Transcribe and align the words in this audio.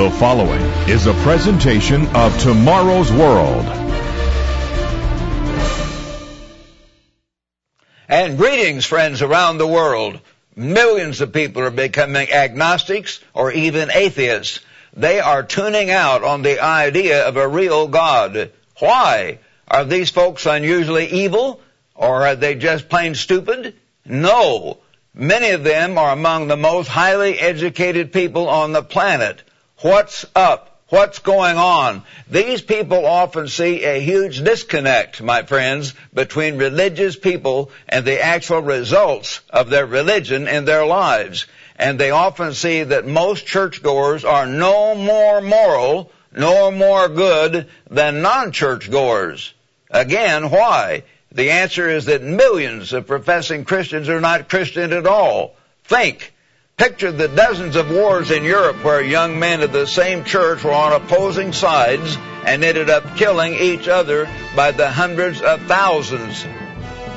The 0.00 0.10
following 0.12 0.62
is 0.88 1.06
a 1.06 1.12
presentation 1.12 2.06
of 2.16 2.34
Tomorrow's 2.40 3.12
World. 3.12 3.66
And 8.08 8.38
greetings, 8.38 8.86
friends 8.86 9.20
around 9.20 9.58
the 9.58 9.66
world. 9.66 10.18
Millions 10.56 11.20
of 11.20 11.34
people 11.34 11.60
are 11.64 11.70
becoming 11.70 12.32
agnostics 12.32 13.20
or 13.34 13.52
even 13.52 13.90
atheists. 13.90 14.60
They 14.94 15.20
are 15.20 15.42
tuning 15.42 15.90
out 15.90 16.24
on 16.24 16.40
the 16.40 16.64
idea 16.64 17.28
of 17.28 17.36
a 17.36 17.46
real 17.46 17.86
God. 17.86 18.52
Why? 18.78 19.40
Are 19.68 19.84
these 19.84 20.08
folks 20.08 20.46
unusually 20.46 21.08
evil? 21.08 21.60
Or 21.94 22.26
are 22.26 22.36
they 22.36 22.54
just 22.54 22.88
plain 22.88 23.14
stupid? 23.14 23.74
No. 24.06 24.78
Many 25.12 25.50
of 25.50 25.62
them 25.62 25.98
are 25.98 26.12
among 26.12 26.48
the 26.48 26.56
most 26.56 26.88
highly 26.88 27.38
educated 27.38 28.14
people 28.14 28.48
on 28.48 28.72
the 28.72 28.82
planet. 28.82 29.42
What's 29.82 30.26
up? 30.36 30.78
What's 30.90 31.20
going 31.20 31.56
on? 31.56 32.02
These 32.28 32.60
people 32.60 33.06
often 33.06 33.48
see 33.48 33.82
a 33.84 33.98
huge 33.98 34.42
disconnect, 34.42 35.22
my 35.22 35.42
friends, 35.44 35.94
between 36.12 36.58
religious 36.58 37.16
people 37.16 37.70
and 37.88 38.04
the 38.04 38.22
actual 38.22 38.60
results 38.60 39.40
of 39.48 39.70
their 39.70 39.86
religion 39.86 40.48
in 40.48 40.66
their 40.66 40.84
lives. 40.84 41.46
And 41.76 41.98
they 41.98 42.10
often 42.10 42.52
see 42.52 42.82
that 42.82 43.06
most 43.06 43.46
churchgoers 43.46 44.22
are 44.22 44.44
no 44.44 44.94
more 44.94 45.40
moral, 45.40 46.12
no 46.30 46.70
more 46.70 47.08
good 47.08 47.66
than 47.88 48.20
non-churchgoers. 48.20 49.54
Again, 49.90 50.50
why? 50.50 51.04
The 51.32 51.52
answer 51.52 51.88
is 51.88 52.04
that 52.04 52.22
millions 52.22 52.92
of 52.92 53.06
professing 53.06 53.64
Christians 53.64 54.10
are 54.10 54.20
not 54.20 54.50
Christian 54.50 54.92
at 54.92 55.06
all. 55.06 55.54
Think. 55.84 56.34
Picture 56.80 57.12
the 57.12 57.28
dozens 57.28 57.76
of 57.76 57.90
wars 57.90 58.30
in 58.30 58.42
Europe 58.42 58.82
where 58.82 59.02
young 59.02 59.38
men 59.38 59.60
of 59.60 59.70
the 59.70 59.86
same 59.86 60.24
church 60.24 60.64
were 60.64 60.72
on 60.72 60.94
opposing 60.94 61.52
sides 61.52 62.16
and 62.46 62.64
ended 62.64 62.88
up 62.88 63.18
killing 63.18 63.52
each 63.52 63.86
other 63.86 64.26
by 64.56 64.70
the 64.70 64.90
hundreds 64.90 65.42
of 65.42 65.60
thousands. 65.66 66.46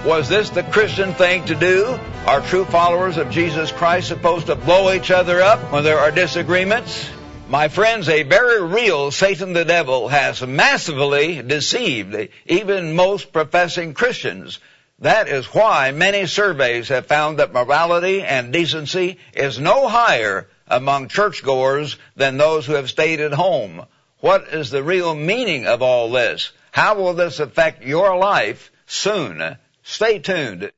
Was 0.05 0.27
this 0.27 0.49
the 0.49 0.63
Christian 0.63 1.13
thing 1.13 1.45
to 1.45 1.55
do? 1.55 1.97
Are 2.25 2.41
true 2.41 2.65
followers 2.65 3.15
of 3.15 3.29
Jesus 3.29 3.71
Christ 3.71 4.09
supposed 4.09 4.47
to 4.47 4.55
blow 4.55 4.91
each 4.91 5.11
other 5.11 5.41
up 5.41 5.71
when 5.71 5.85
there 5.85 5.99
are 5.99 6.11
disagreements? 6.11 7.09
My 7.47 7.69
friends, 7.69 8.09
a 8.09 8.23
very 8.23 8.61
real 8.61 9.11
Satan 9.11 9.53
the 9.53 9.63
devil 9.63 10.09
has 10.09 10.45
massively 10.45 11.41
deceived 11.41 12.27
even 12.47 12.97
most 12.97 13.31
professing 13.31 13.93
Christians. 13.93 14.59
That 15.03 15.27
is 15.27 15.47
why 15.47 15.91
many 15.91 16.27
surveys 16.27 16.87
have 16.87 17.07
found 17.07 17.39
that 17.39 17.51
morality 17.51 18.21
and 18.21 18.53
decency 18.53 19.19
is 19.33 19.59
no 19.59 19.89
higher 19.89 20.47
among 20.65 21.09
churchgoers 21.09 21.97
than 22.15 22.37
those 22.37 22.65
who 22.65 22.75
have 22.75 22.89
stayed 22.89 23.19
at 23.19 23.33
home. 23.33 23.85
What 24.21 24.47
is 24.53 24.69
the 24.69 24.81
real 24.81 25.13
meaning 25.13 25.67
of 25.67 25.81
all 25.81 26.09
this? 26.09 26.53
How 26.71 26.95
will 26.95 27.15
this 27.15 27.41
affect 27.41 27.83
your 27.83 28.15
life 28.15 28.71
soon? 28.85 29.57
Stay 29.83 30.19
tuned. 30.19 30.71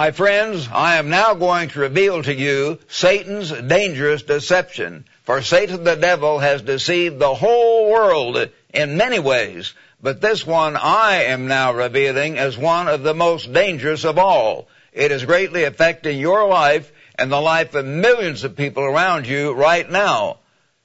My 0.00 0.12
friends, 0.12 0.66
I 0.72 0.96
am 0.96 1.10
now 1.10 1.34
going 1.34 1.68
to 1.68 1.80
reveal 1.80 2.22
to 2.22 2.34
you 2.34 2.78
Satan's 2.88 3.52
dangerous 3.52 4.22
deception. 4.22 5.04
For 5.24 5.42
Satan 5.42 5.84
the 5.84 5.94
devil 5.94 6.38
has 6.38 6.62
deceived 6.62 7.18
the 7.18 7.34
whole 7.34 7.90
world 7.90 8.48
in 8.72 8.96
many 8.96 9.18
ways, 9.18 9.74
but 10.00 10.22
this 10.22 10.46
one 10.46 10.78
I 10.78 11.24
am 11.24 11.48
now 11.48 11.74
revealing 11.74 12.38
as 12.38 12.56
one 12.56 12.88
of 12.88 13.02
the 13.02 13.12
most 13.12 13.52
dangerous 13.52 14.06
of 14.06 14.16
all. 14.16 14.68
It 14.94 15.12
is 15.12 15.26
greatly 15.26 15.64
affecting 15.64 16.18
your 16.18 16.48
life 16.48 16.90
and 17.16 17.30
the 17.30 17.38
life 17.38 17.74
of 17.74 17.84
millions 17.84 18.42
of 18.42 18.56
people 18.56 18.84
around 18.84 19.26
you 19.26 19.52
right 19.52 19.88
now. 19.90 20.38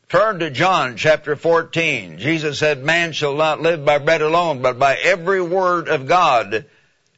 Turn 0.10 0.40
to 0.40 0.50
John 0.50 0.98
chapter 0.98 1.38
14. 1.38 2.18
Jesus 2.18 2.60
said, 2.60 2.84
man 2.84 3.14
shall 3.14 3.36
not 3.36 3.62
live 3.62 3.86
by 3.86 3.98
bread 3.98 4.22
alone, 4.22 4.62
but 4.62 4.78
by 4.78 4.96
every 4.96 5.42
word 5.42 5.88
of 5.88 6.06
God. 6.06 6.66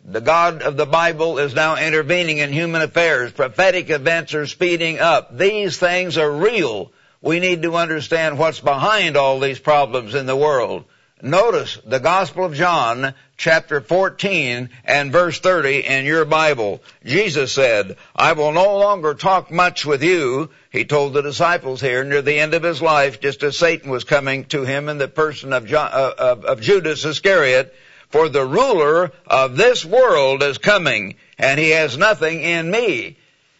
The 0.09 0.21
God 0.21 0.61
of 0.61 0.77
the 0.77 0.85
Bible 0.85 1.37
is 1.37 1.53
now 1.53 1.75
intervening 1.75 2.37
in 2.37 2.53
human 2.53 2.81
affairs. 2.81 3.33
Prophetic 3.33 3.89
events 3.89 4.33
are 4.35 4.47
speeding 4.47 4.99
up. 4.99 5.37
These 5.37 5.77
things 5.77 6.17
are 6.17 6.31
real. 6.31 6.93
We 7.21 7.41
need 7.41 7.63
to 7.63 7.75
understand 7.75 8.39
what's 8.39 8.61
behind 8.61 9.17
all 9.17 9.41
these 9.41 9.59
problems 9.59 10.15
in 10.15 10.25
the 10.25 10.35
world. 10.35 10.85
Notice 11.21 11.77
the 11.85 11.99
Gospel 11.99 12.45
of 12.45 12.53
John, 12.53 13.15
chapter 13.35 13.81
14 13.81 14.69
and 14.85 15.11
verse 15.11 15.41
30 15.41 15.79
in 15.85 16.05
your 16.05 16.23
Bible. 16.23 16.81
Jesus 17.03 17.51
said, 17.51 17.97
I 18.15 18.31
will 18.31 18.53
no 18.53 18.77
longer 18.77 19.13
talk 19.13 19.51
much 19.51 19.85
with 19.85 20.03
you, 20.03 20.51
he 20.71 20.85
told 20.85 21.13
the 21.13 21.21
disciples 21.21 21.81
here 21.81 22.05
near 22.05 22.21
the 22.21 22.39
end 22.39 22.53
of 22.53 22.63
his 22.63 22.81
life, 22.81 23.19
just 23.19 23.43
as 23.43 23.57
Satan 23.57 23.91
was 23.91 24.05
coming 24.05 24.45
to 24.45 24.63
him 24.63 24.87
in 24.87 24.99
the 24.99 25.09
person 25.09 25.51
of, 25.51 25.65
John, 25.65 25.89
uh, 25.91 26.13
of, 26.17 26.45
of 26.45 26.61
Judas 26.61 27.03
Iscariot. 27.03 27.75
For 28.09 28.29
the 28.29 28.45
ruler 28.45 29.11
of 29.25 29.57
this 29.57 29.83
world 29.83 30.41
is 30.41 30.57
coming, 30.57 31.15
and 31.37 31.59
he 31.59 31.71
has 31.71 31.97
nothing 31.97 32.41
in 32.41 32.71
me. 32.71 33.17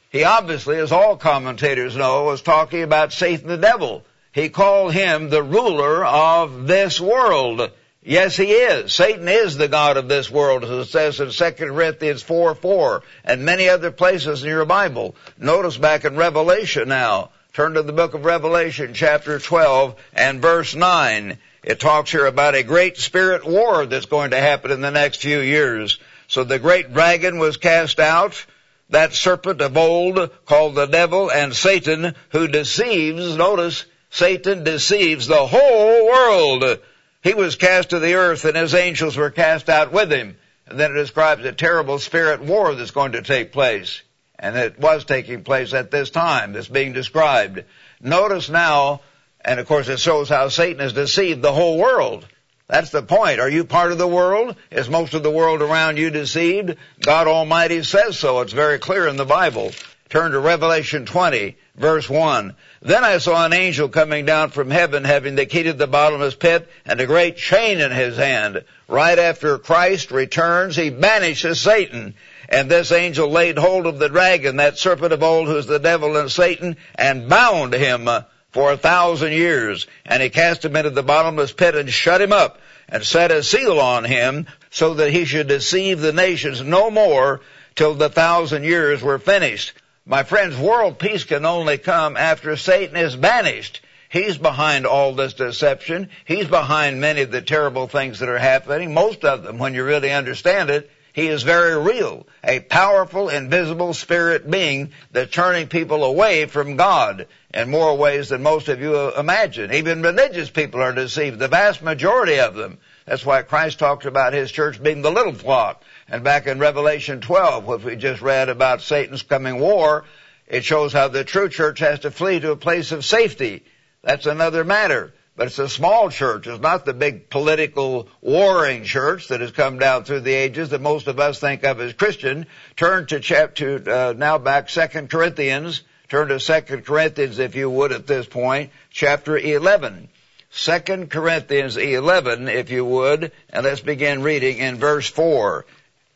He 0.09 0.23
obviously, 0.23 0.77
as 0.77 0.91
all 0.91 1.17
commentators 1.17 1.95
know, 1.95 2.23
was 2.23 2.41
talking 2.41 2.83
about 2.83 3.11
Satan 3.11 3.47
the 3.47 3.57
devil. 3.57 4.05
He 4.31 4.49
called 4.49 4.93
him 4.93 5.29
the 5.29 5.43
ruler 5.43 6.05
of 6.05 6.67
this 6.67 7.01
world. 7.01 7.71
Yes, 8.03 8.37
he 8.37 8.51
is. 8.51 8.93
Satan 8.93 9.27
is 9.27 9.57
the 9.57 9.67
God 9.67 9.97
of 9.97 10.07
this 10.07 10.31
world, 10.31 10.63
as 10.63 10.69
it 10.69 10.85
says 10.85 11.19
in 11.19 11.29
2 11.29 11.65
Corinthians 11.65 12.23
4, 12.23 12.55
4, 12.55 13.03
and 13.25 13.43
many 13.43 13.67
other 13.67 13.91
places 13.91 14.43
in 14.43 14.49
your 14.49 14.63
Bible. 14.63 15.15
Notice 15.37 15.75
back 15.75 16.05
in 16.05 16.15
Revelation 16.15 16.87
now. 16.87 17.31
Turn 17.57 17.73
to 17.73 17.81
the 17.81 17.91
book 17.91 18.13
of 18.13 18.23
Revelation, 18.23 18.93
chapter 18.93 19.39
12, 19.39 19.95
and 20.13 20.43
verse 20.43 20.75
9. 20.75 21.39
It 21.63 21.79
talks 21.79 22.11
here 22.11 22.27
about 22.27 22.53
a 22.53 22.61
great 22.61 22.97
spirit 22.97 23.47
war 23.47 23.87
that's 23.87 24.05
going 24.05 24.29
to 24.29 24.39
happen 24.39 24.69
in 24.69 24.81
the 24.81 24.91
next 24.91 25.23
few 25.23 25.39
years. 25.39 25.97
So 26.27 26.43
the 26.43 26.59
great 26.59 26.93
dragon 26.93 27.39
was 27.39 27.57
cast 27.57 27.99
out, 27.99 28.45
that 28.91 29.13
serpent 29.13 29.59
of 29.61 29.75
old 29.75 30.29
called 30.45 30.75
the 30.75 30.85
devil 30.85 31.31
and 31.31 31.51
Satan 31.51 32.13
who 32.29 32.47
deceives, 32.47 33.35
notice, 33.35 33.85
Satan 34.11 34.63
deceives 34.63 35.25
the 35.25 35.47
whole 35.47 36.05
world. 36.05 36.79
He 37.23 37.33
was 37.33 37.55
cast 37.55 37.89
to 37.89 37.97
the 37.97 38.13
earth 38.13 38.45
and 38.45 38.55
his 38.55 38.75
angels 38.75 39.17
were 39.17 39.31
cast 39.31 39.67
out 39.67 39.91
with 39.91 40.11
him. 40.11 40.37
And 40.67 40.79
then 40.79 40.91
it 40.91 40.99
describes 40.99 41.43
a 41.43 41.53
terrible 41.53 41.97
spirit 41.97 42.39
war 42.39 42.75
that's 42.75 42.91
going 42.91 43.13
to 43.13 43.23
take 43.23 43.51
place. 43.51 44.03
And 44.39 44.55
it 44.55 44.79
was 44.79 45.05
taking 45.05 45.43
place 45.43 45.73
at 45.73 45.91
this 45.91 46.09
time 46.09 46.53
that's 46.53 46.67
being 46.67 46.93
described. 46.93 47.63
Notice 48.01 48.49
now 48.49 49.01
and 49.47 49.59
of 49.59 49.67
course 49.67 49.87
it 49.87 49.99
shows 49.99 50.29
how 50.29 50.49
Satan 50.49 50.79
has 50.79 50.93
deceived 50.93 51.41
the 51.41 51.53
whole 51.53 51.77
world. 51.77 52.25
That's 52.67 52.89
the 52.89 53.01
point. 53.01 53.39
Are 53.39 53.49
you 53.49 53.63
part 53.63 53.93
of 53.93 53.97
the 53.97 54.07
world? 54.07 54.57
Is 54.71 54.89
most 54.89 55.13
of 55.13 55.23
the 55.23 55.31
world 55.31 55.61
around 55.61 55.97
you 55.97 56.09
deceived? 56.09 56.75
God 56.99 57.27
Almighty 57.27 57.81
says 57.83 58.19
so. 58.19 58.41
It's 58.41 58.51
very 58.51 58.77
clear 58.77 59.07
in 59.07 59.15
the 59.15 59.25
Bible. 59.25 59.71
Turn 60.09 60.31
to 60.31 60.39
Revelation 60.39 61.05
20, 61.05 61.57
verse 61.75 62.09
1. 62.09 62.55
Then 62.81 63.03
I 63.05 63.19
saw 63.19 63.45
an 63.45 63.53
angel 63.53 63.87
coming 63.87 64.25
down 64.25 64.49
from 64.49 64.69
heaven 64.69 65.05
having 65.05 65.35
the 65.35 65.45
key 65.45 65.63
to 65.63 65.73
the 65.73 65.87
bottomless 65.87 66.35
pit 66.35 66.67
and 66.85 66.99
a 66.99 67.05
great 67.05 67.37
chain 67.37 67.79
in 67.79 67.91
his 67.91 68.17
hand. 68.17 68.63
Right 68.89 69.19
after 69.19 69.57
Christ 69.57 70.11
returns, 70.11 70.75
he 70.75 70.89
banishes 70.89 71.61
Satan. 71.61 72.15
And 72.49 72.69
this 72.69 72.91
angel 72.91 73.29
laid 73.29 73.57
hold 73.57 73.87
of 73.87 73.99
the 73.99 74.09
dragon, 74.09 74.57
that 74.57 74.77
serpent 74.77 75.13
of 75.13 75.23
old 75.23 75.47
who's 75.47 75.65
the 75.65 75.79
devil 75.79 76.15
and 76.17 76.31
Satan, 76.31 76.77
and 76.95 77.27
bound 77.27 77.73
him 77.73 78.07
uh, 78.07 78.21
for 78.51 78.71
a 78.71 78.77
thousand 78.77 79.33
years. 79.33 79.87
And 80.05 80.23
he 80.23 80.29
cast 80.29 80.63
him 80.63 80.75
into 80.75 80.89
the 80.89 81.03
bottomless 81.03 81.51
pit 81.51 81.75
and 81.75 81.89
shut 81.89 82.21
him 82.21 82.31
up 82.31 82.59
and 82.89 83.03
set 83.03 83.31
a 83.31 83.43
seal 83.43 83.79
on 83.79 84.05
him 84.05 84.47
so 84.69 84.95
that 84.95 85.11
he 85.11 85.25
should 85.25 85.47
deceive 85.47 85.99
the 85.99 86.13
nations 86.13 86.61
no 86.61 86.89
more 86.89 87.41
till 87.75 87.93
the 87.93 88.09
thousand 88.09 88.63
years 88.63 89.01
were 89.01 89.19
finished. 89.19 89.73
My 90.05 90.23
friends, 90.23 90.57
world 90.57 90.99
peace 90.99 91.25
can 91.25 91.45
only 91.45 91.77
come 91.77 92.15
after 92.15 92.55
Satan 92.55 92.95
is 92.95 93.15
banished. 93.15 93.81
He's 94.09 94.37
behind 94.37 94.85
all 94.85 95.13
this 95.13 95.33
deception. 95.33 96.09
He's 96.23 96.47
behind 96.47 97.01
many 97.01 97.23
of 97.23 97.31
the 97.31 97.41
terrible 97.41 97.87
things 97.87 98.19
that 98.19 98.29
are 98.29 98.37
happening. 98.37 98.93
Most 98.93 99.25
of 99.25 99.43
them, 99.43 99.57
when 99.57 99.73
you 99.73 99.83
really 99.83 100.13
understand 100.13 100.69
it, 100.69 100.89
He 101.17 101.29
is 101.29 101.41
very 101.41 101.75
real, 101.75 102.27
a 102.43 102.59
powerful, 102.59 103.29
invisible 103.29 103.95
spirit 103.95 104.47
being 104.47 104.91
that's 105.11 105.31
turning 105.31 105.67
people 105.67 106.03
away 106.03 106.45
from 106.45 106.75
God 106.75 107.25
in 107.51 107.71
more 107.71 107.97
ways 107.97 108.29
than 108.29 108.43
most 108.43 108.67
of 108.67 108.79
you 108.79 109.15
imagine. 109.15 109.73
Even 109.73 110.03
religious 110.03 110.51
people 110.51 110.79
are 110.79 110.93
deceived, 110.93 111.39
the 111.39 111.47
vast 111.47 111.81
majority 111.81 112.39
of 112.39 112.53
them. 112.53 112.77
That's 113.07 113.25
why 113.25 113.41
Christ 113.41 113.79
talks 113.79 114.05
about 114.05 114.33
His 114.33 114.51
church 114.51 114.83
being 114.83 115.01
the 115.01 115.09
little 115.09 115.33
flock. 115.33 115.81
And 116.07 116.23
back 116.23 116.45
in 116.45 116.59
Revelation 116.59 117.19
12, 117.19 117.65
which 117.65 117.83
we 117.83 117.95
just 117.95 118.21
read 118.21 118.49
about 118.49 118.83
Satan's 118.83 119.23
coming 119.23 119.59
war, 119.59 120.03
it 120.45 120.65
shows 120.65 120.93
how 120.93 121.07
the 121.07 121.23
true 121.23 121.49
church 121.49 121.79
has 121.79 122.01
to 122.01 122.11
flee 122.11 122.41
to 122.41 122.51
a 122.51 122.55
place 122.55 122.91
of 122.91 123.03
safety. 123.03 123.65
That's 124.03 124.27
another 124.27 124.63
matter. 124.63 125.15
But 125.37 125.47
it's 125.47 125.59
a 125.59 125.69
small 125.69 126.09
church. 126.09 126.47
It's 126.47 126.59
not 126.59 126.83
the 126.83 126.95
big 126.95 127.29
political 127.29 128.09
warring 128.21 128.83
church 128.85 129.27
that 129.27 129.39
has 129.39 129.51
come 129.51 129.77
down 129.77 130.03
through 130.03 130.21
the 130.21 130.33
ages 130.33 130.69
that 130.69 130.81
most 130.81 131.05
of 131.05 131.19
us 131.19 131.39
think 131.39 131.63
of 131.63 131.79
as 131.79 131.93
Christian. 131.93 132.47
Turn 132.75 133.05
to 133.05 133.19
chapter, 133.19 133.83
uh, 133.87 134.13
now 134.17 134.39
back 134.39 134.67
Second 134.67 135.11
Corinthians. 135.11 135.83
Turn 136.09 136.29
to 136.29 136.39
Second 136.39 136.87
Corinthians 136.87 137.37
if 137.37 137.53
you 137.53 137.69
would 137.69 137.91
at 137.91 138.07
this 138.07 138.25
point. 138.25 138.71
Chapter 138.89 139.37
11. 139.37 140.09
Second 140.49 141.11
Corinthians 141.11 141.77
11 141.77 142.47
if 142.47 142.71
you 142.71 142.83
would. 142.83 143.31
And 143.51 143.63
let's 143.63 143.81
begin 143.81 144.23
reading 144.23 144.57
in 144.57 144.77
verse 144.77 145.07
4. 145.07 145.67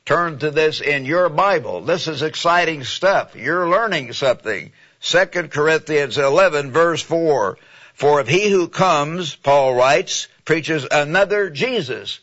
Turn 0.03 0.39
to 0.39 0.49
this 0.49 0.81
in 0.81 1.05
your 1.05 1.29
Bible. 1.29 1.81
This 1.81 2.07
is 2.07 2.23
exciting 2.23 2.83
stuff. 2.83 3.35
You're 3.35 3.69
learning 3.69 4.13
something. 4.13 4.71
Second 4.99 5.51
Corinthians 5.51 6.17
11 6.17 6.71
verse 6.71 7.03
4. 7.03 7.59
For 8.01 8.19
if 8.19 8.27
he 8.27 8.49
who 8.49 8.67
comes, 8.67 9.35
Paul 9.35 9.75
writes, 9.75 10.27
preaches 10.43 10.87
another 10.89 11.51
Jesus. 11.51 12.19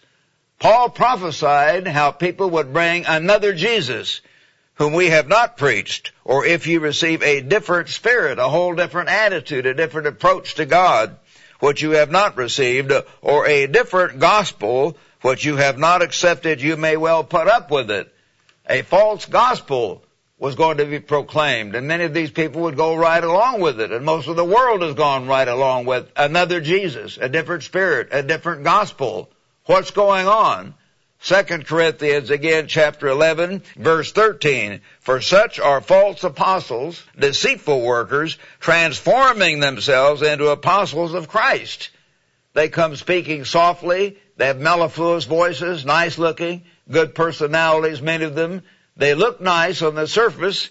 Paul 0.59 0.89
prophesied 0.89 1.87
how 1.87 2.11
people 2.11 2.51
would 2.51 2.73
bring 2.73 3.07
another 3.07 3.55
Jesus 3.55 4.21
whom 4.75 4.93
we 4.93 5.11
have 5.11 5.29
not 5.29 5.57
preached, 5.57 6.11
or 6.25 6.45
if 6.45 6.67
you 6.67 6.81
receive 6.81 7.23
a 7.23 7.43
different 7.43 7.91
spirit, 7.91 8.41
a 8.41 8.49
whole 8.49 8.75
different 8.75 9.09
attitude, 9.09 9.67
a 9.67 9.75
different 9.75 10.09
approach 10.09 10.57
to 10.57 10.67
God, 10.67 11.17
which 11.61 11.81
you 11.81 11.93
have 11.93 12.11
not 12.11 12.37
received, 12.37 12.91
or 13.23 13.47
a 13.47 13.69
different 13.69 14.19
gospel, 14.19 14.97
which 15.21 15.45
you 15.45 15.55
have 15.59 15.79
not 15.79 16.03
accepted, 16.03 16.61
you 16.61 16.77
may 16.77 16.97
well 16.97 17.23
put 17.23 17.47
up 17.47 17.71
with 17.71 17.89
it. 17.93 18.13
A 18.69 18.83
false 18.83 19.27
gospel 19.27 20.03
was 20.39 20.55
going 20.55 20.79
to 20.79 20.85
be 20.85 21.01
proclaimed, 21.01 21.75
and 21.75 21.89
many 21.89 22.05
of 22.05 22.15
these 22.15 22.31
people 22.31 22.63
would 22.63 22.77
go 22.77 22.95
right 22.95 23.23
along 23.23 23.61
with 23.61 23.81
it, 23.81 23.91
and 23.91 24.05
most 24.05 24.29
of 24.29 24.37
the 24.37 24.45
world 24.45 24.83
has 24.83 24.95
gone 24.95 25.27
right 25.27 25.49
along 25.49 25.85
with 25.85 26.09
another 26.17 26.61
Jesus, 26.61 27.19
a 27.21 27.29
different 27.29 27.65
spirit, 27.65 28.09
a 28.13 28.23
different 28.23 28.63
gospel. 28.63 29.31
What's 29.65 29.91
going 29.91 30.29
on? 30.29 30.75
Second 31.21 31.67
Corinthians 31.67 32.31
again, 32.31 32.69
chapter 32.69 33.09
11, 33.09 33.63
verse 33.77 34.13
13. 34.13 34.81
For 35.01 35.21
such 35.21 35.59
are 35.59 35.81
false 35.81 36.23
apostles, 36.23 37.03
deceitful 37.19 37.81
workers, 37.83 38.39
transforming 38.61 39.59
themselves 39.59 40.23
into 40.23 40.49
apostles 40.49 41.15
of 41.15 41.29
Christ. 41.29 41.91
They 42.55 42.69
come 42.69 42.95
speaking 42.95 43.45
softly, 43.45 44.19
they 44.37 44.47
have 44.47 44.61
mellifluous 44.61 45.25
voices, 45.25 45.85
nice 45.85 46.19
looking, 46.19 46.63
good 46.89 47.17
personalities, 47.17 48.01
many 48.01 48.25
of 48.25 48.37
them, 48.37 48.63
they 48.99 49.15
look 49.15 49.41
nice 49.41 49.81
on 49.81 49.95
the 49.95 50.07
surface, 50.07 50.69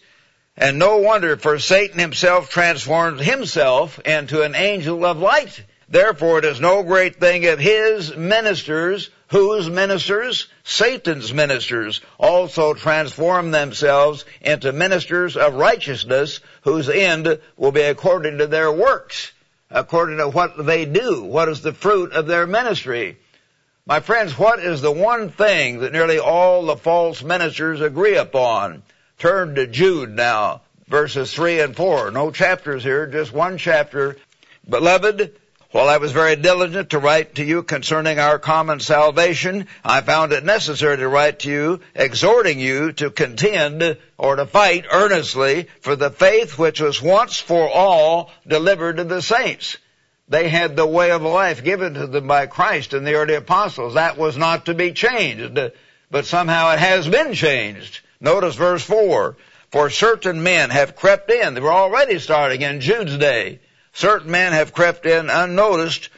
and 0.57 0.77
no 0.77 0.97
wonder, 0.97 1.37
for 1.37 1.59
Satan 1.59 1.97
himself 1.97 2.49
transformed 2.49 3.21
himself 3.21 3.99
into 3.99 4.43
an 4.43 4.53
angel 4.53 5.05
of 5.05 5.17
light. 5.17 5.63
Therefore 5.89 6.39
it 6.39 6.45
is 6.45 6.59
no 6.59 6.83
great 6.83 7.21
thing 7.21 7.43
if 7.43 7.59
his 7.59 8.15
ministers, 8.15 9.09
whose 9.29 9.69
ministers? 9.69 10.47
Satan's 10.65 11.33
ministers, 11.33 12.01
also 12.17 12.73
transform 12.73 13.51
themselves 13.51 14.25
into 14.41 14.73
ministers 14.73 15.37
of 15.37 15.53
righteousness, 15.53 16.41
whose 16.63 16.89
end 16.89 17.39
will 17.55 17.71
be 17.71 17.81
according 17.81 18.39
to 18.39 18.47
their 18.47 18.71
works, 18.71 19.31
according 19.71 20.17
to 20.17 20.27
what 20.27 20.65
they 20.65 20.83
do, 20.83 21.23
what 21.23 21.47
is 21.47 21.61
the 21.61 21.73
fruit 21.73 22.11
of 22.11 22.27
their 22.27 22.45
ministry. 22.45 23.17
My 23.87 24.01
friends, 24.01 24.37
what 24.37 24.59
is 24.59 24.81
the 24.81 24.91
one 24.91 25.29
thing 25.29 25.79
that 25.79 25.93
nearly 25.93 26.19
all 26.19 26.65
the 26.65 26.75
false 26.75 27.23
ministers 27.23 27.79
agree 27.79 28.17
upon? 28.17 28.83
Turn 29.17 29.55
to 29.55 29.65
Jude 29.65 30.09
now, 30.09 30.59
verses 30.89 31.33
3 31.33 31.61
and 31.61 31.73
4. 31.73 32.11
No 32.11 32.29
chapters 32.31 32.83
here, 32.83 33.07
just 33.07 33.31
one 33.31 33.57
chapter. 33.57 34.17
Beloved, 34.67 35.33
while 35.71 35.87
I 35.87 35.99
was 35.99 36.11
very 36.11 36.35
diligent 36.35 36.89
to 36.89 36.99
write 36.99 37.35
to 37.35 37.45
you 37.45 37.63
concerning 37.63 38.19
our 38.19 38.39
common 38.39 38.81
salvation, 38.81 39.67
I 39.85 40.01
found 40.01 40.33
it 40.33 40.43
necessary 40.43 40.97
to 40.97 41.07
write 41.07 41.39
to 41.39 41.49
you, 41.49 41.79
exhorting 41.95 42.59
you 42.59 42.91
to 42.91 43.09
contend 43.09 43.97
or 44.17 44.35
to 44.35 44.45
fight 44.47 44.83
earnestly 44.91 45.67
for 45.79 45.95
the 45.95 46.11
faith 46.11 46.59
which 46.59 46.81
was 46.81 47.01
once 47.01 47.39
for 47.39 47.69
all 47.69 48.31
delivered 48.45 48.97
to 48.97 49.05
the 49.05 49.21
saints. 49.21 49.77
They 50.29 50.49
had 50.49 50.75
the 50.75 50.85
way 50.85 51.11
of 51.11 51.21
life 51.21 51.63
given 51.63 51.93
to 51.93 52.07
them 52.07 52.27
by 52.27 52.47
Christ 52.47 52.93
and 52.93 53.07
the 53.07 53.15
early 53.15 53.35
apostles. 53.35 53.93
That 53.93 54.17
was 54.17 54.35
not 54.35 54.65
to 54.65 54.73
be 54.73 54.91
changed, 54.91 55.57
but 56.11 56.25
somehow 56.25 56.71
it 56.71 56.79
has 56.79 57.07
been 57.07 57.33
changed. 57.33 58.01
Notice 58.19 58.55
verse 58.55 58.83
4. 58.83 59.37
For 59.71 59.89
certain 59.89 60.43
men 60.43 60.69
have 60.69 60.95
crept 60.95 61.31
in. 61.31 61.53
They 61.53 61.61
were 61.61 61.71
already 61.71 62.19
starting 62.19 62.61
in 62.61 62.81
Jude's 62.81 63.17
day. 63.17 63.59
Certain 63.93 64.29
men 64.29 64.53
have 64.53 64.73
crept 64.73 65.05
in 65.05 65.29
unnoticed, 65.29 66.09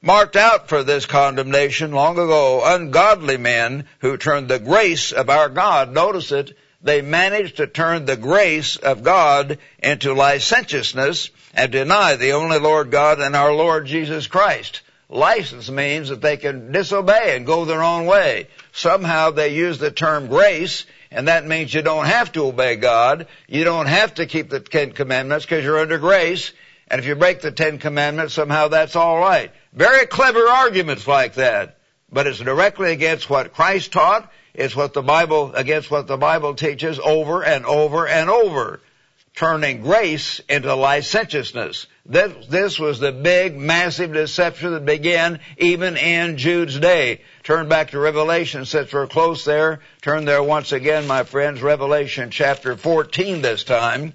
marked 0.00 0.36
out 0.36 0.68
for 0.68 0.82
this 0.82 1.06
condemnation 1.06 1.92
long 1.92 2.18
ago, 2.18 2.62
ungodly 2.64 3.36
men 3.36 3.86
who 4.00 4.16
turned 4.16 4.48
the 4.48 4.58
grace 4.58 5.12
of 5.12 5.30
our 5.30 5.48
God, 5.48 5.92
notice 5.92 6.32
it, 6.32 6.56
they 6.82 7.00
managed 7.00 7.58
to 7.58 7.66
turn 7.66 8.04
the 8.04 8.16
grace 8.16 8.76
of 8.76 9.02
God 9.02 9.58
into 9.78 10.14
licentiousness 10.14 11.30
and 11.54 11.70
deny 11.70 12.16
the 12.16 12.32
only 12.32 12.58
Lord 12.58 12.90
God 12.90 13.20
and 13.20 13.36
our 13.36 13.52
Lord 13.52 13.86
Jesus 13.86 14.26
Christ. 14.26 14.82
License 15.08 15.70
means 15.70 16.08
that 16.08 16.22
they 16.22 16.38
can 16.38 16.72
disobey 16.72 17.36
and 17.36 17.46
go 17.46 17.64
their 17.64 17.82
own 17.82 18.06
way. 18.06 18.48
Somehow 18.72 19.30
they 19.30 19.54
use 19.54 19.78
the 19.78 19.90
term 19.90 20.26
grace, 20.26 20.86
and 21.10 21.28
that 21.28 21.46
means 21.46 21.72
you 21.72 21.82
don't 21.82 22.06
have 22.06 22.32
to 22.32 22.46
obey 22.46 22.76
God. 22.76 23.26
You 23.46 23.64
don't 23.64 23.86
have 23.86 24.14
to 24.14 24.26
keep 24.26 24.48
the 24.48 24.60
Ten 24.60 24.92
Commandments 24.92 25.44
because 25.44 25.64
you're 25.64 25.78
under 25.78 25.98
grace. 25.98 26.52
And 26.88 26.98
if 26.98 27.06
you 27.06 27.14
break 27.14 27.42
the 27.42 27.52
Ten 27.52 27.78
Commandments, 27.78 28.34
somehow 28.34 28.68
that's 28.68 28.96
alright. 28.96 29.52
Very 29.74 30.06
clever 30.06 30.48
arguments 30.48 31.06
like 31.06 31.34
that. 31.34 31.78
But 32.10 32.26
it's 32.26 32.38
directly 32.38 32.92
against 32.92 33.28
what 33.28 33.54
Christ 33.54 33.92
taught. 33.92 34.30
It's 34.54 34.76
what 34.76 34.92
the 34.92 35.02
Bible, 35.02 35.54
against 35.54 35.90
what 35.90 36.06
the 36.06 36.16
Bible 36.16 36.54
teaches 36.54 36.98
over 36.98 37.42
and 37.42 37.64
over 37.64 38.06
and 38.06 38.28
over 38.28 38.80
turning 39.34 39.82
grace 39.82 40.40
into 40.48 40.74
licentiousness. 40.74 41.86
This, 42.04 42.46
this 42.46 42.78
was 42.78 42.98
the 42.98 43.12
big, 43.12 43.56
massive 43.56 44.12
deception 44.12 44.72
that 44.72 44.84
began 44.84 45.40
even 45.56 45.96
in 45.96 46.36
Jude's 46.36 46.78
day. 46.78 47.22
Turn 47.42 47.68
back 47.68 47.90
to 47.90 47.98
Revelation 47.98 48.66
since 48.66 48.92
we're 48.92 49.06
close 49.06 49.44
there. 49.44 49.80
Turn 50.02 50.24
there 50.24 50.42
once 50.42 50.72
again, 50.72 51.06
my 51.06 51.24
friends. 51.24 51.62
Revelation 51.62 52.30
chapter 52.30 52.76
14 52.76 53.40
this 53.40 53.64
time. 53.64 54.12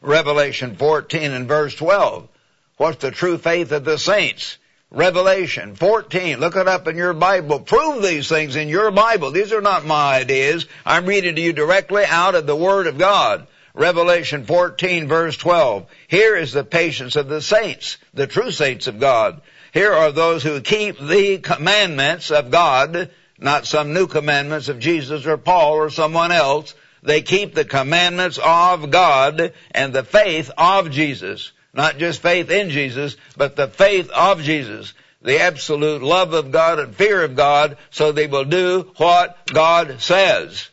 Revelation 0.00 0.76
14 0.76 1.30
and 1.30 1.48
verse 1.48 1.74
12. 1.74 2.28
What's 2.76 2.98
the 2.98 3.10
true 3.10 3.38
faith 3.38 3.70
of 3.72 3.84
the 3.84 3.98
saints? 3.98 4.58
Revelation 4.94 5.74
14. 5.74 6.38
Look 6.38 6.54
it 6.54 6.68
up 6.68 6.86
in 6.86 6.96
your 6.96 7.14
Bible. 7.14 7.58
Prove 7.58 8.00
these 8.00 8.28
things 8.28 8.54
in 8.54 8.68
your 8.68 8.92
Bible. 8.92 9.32
These 9.32 9.52
are 9.52 9.60
not 9.60 9.84
my 9.84 10.18
ideas. 10.20 10.66
I'm 10.86 11.06
reading 11.06 11.34
to 11.34 11.40
you 11.40 11.52
directly 11.52 12.04
out 12.04 12.36
of 12.36 12.46
the 12.46 12.54
Word 12.54 12.86
of 12.86 12.96
God. 12.96 13.48
Revelation 13.74 14.44
14 14.44 15.08
verse 15.08 15.36
12. 15.36 15.86
Here 16.06 16.36
is 16.36 16.52
the 16.52 16.62
patience 16.62 17.16
of 17.16 17.28
the 17.28 17.42
saints, 17.42 17.96
the 18.14 18.28
true 18.28 18.52
saints 18.52 18.86
of 18.86 19.00
God. 19.00 19.42
Here 19.72 19.92
are 19.92 20.12
those 20.12 20.44
who 20.44 20.60
keep 20.60 21.00
the 21.00 21.38
commandments 21.38 22.30
of 22.30 22.52
God, 22.52 23.10
not 23.36 23.66
some 23.66 23.94
new 23.94 24.06
commandments 24.06 24.68
of 24.68 24.78
Jesus 24.78 25.26
or 25.26 25.36
Paul 25.36 25.72
or 25.72 25.90
someone 25.90 26.30
else. 26.30 26.72
They 27.02 27.22
keep 27.22 27.52
the 27.52 27.64
commandments 27.64 28.38
of 28.38 28.92
God 28.92 29.52
and 29.72 29.92
the 29.92 30.04
faith 30.04 30.52
of 30.56 30.92
Jesus. 30.92 31.50
Not 31.74 31.98
just 31.98 32.22
faith 32.22 32.50
in 32.50 32.70
Jesus, 32.70 33.16
but 33.36 33.56
the 33.56 33.66
faith 33.66 34.08
of 34.10 34.42
Jesus. 34.42 34.94
The 35.22 35.40
absolute 35.40 36.02
love 36.02 36.32
of 36.32 36.52
God 36.52 36.78
and 36.78 36.94
fear 36.94 37.22
of 37.22 37.34
God 37.34 37.78
so 37.90 38.12
they 38.12 38.26
will 38.26 38.44
do 38.44 38.92
what 38.96 39.52
God 39.52 40.00
says. 40.00 40.68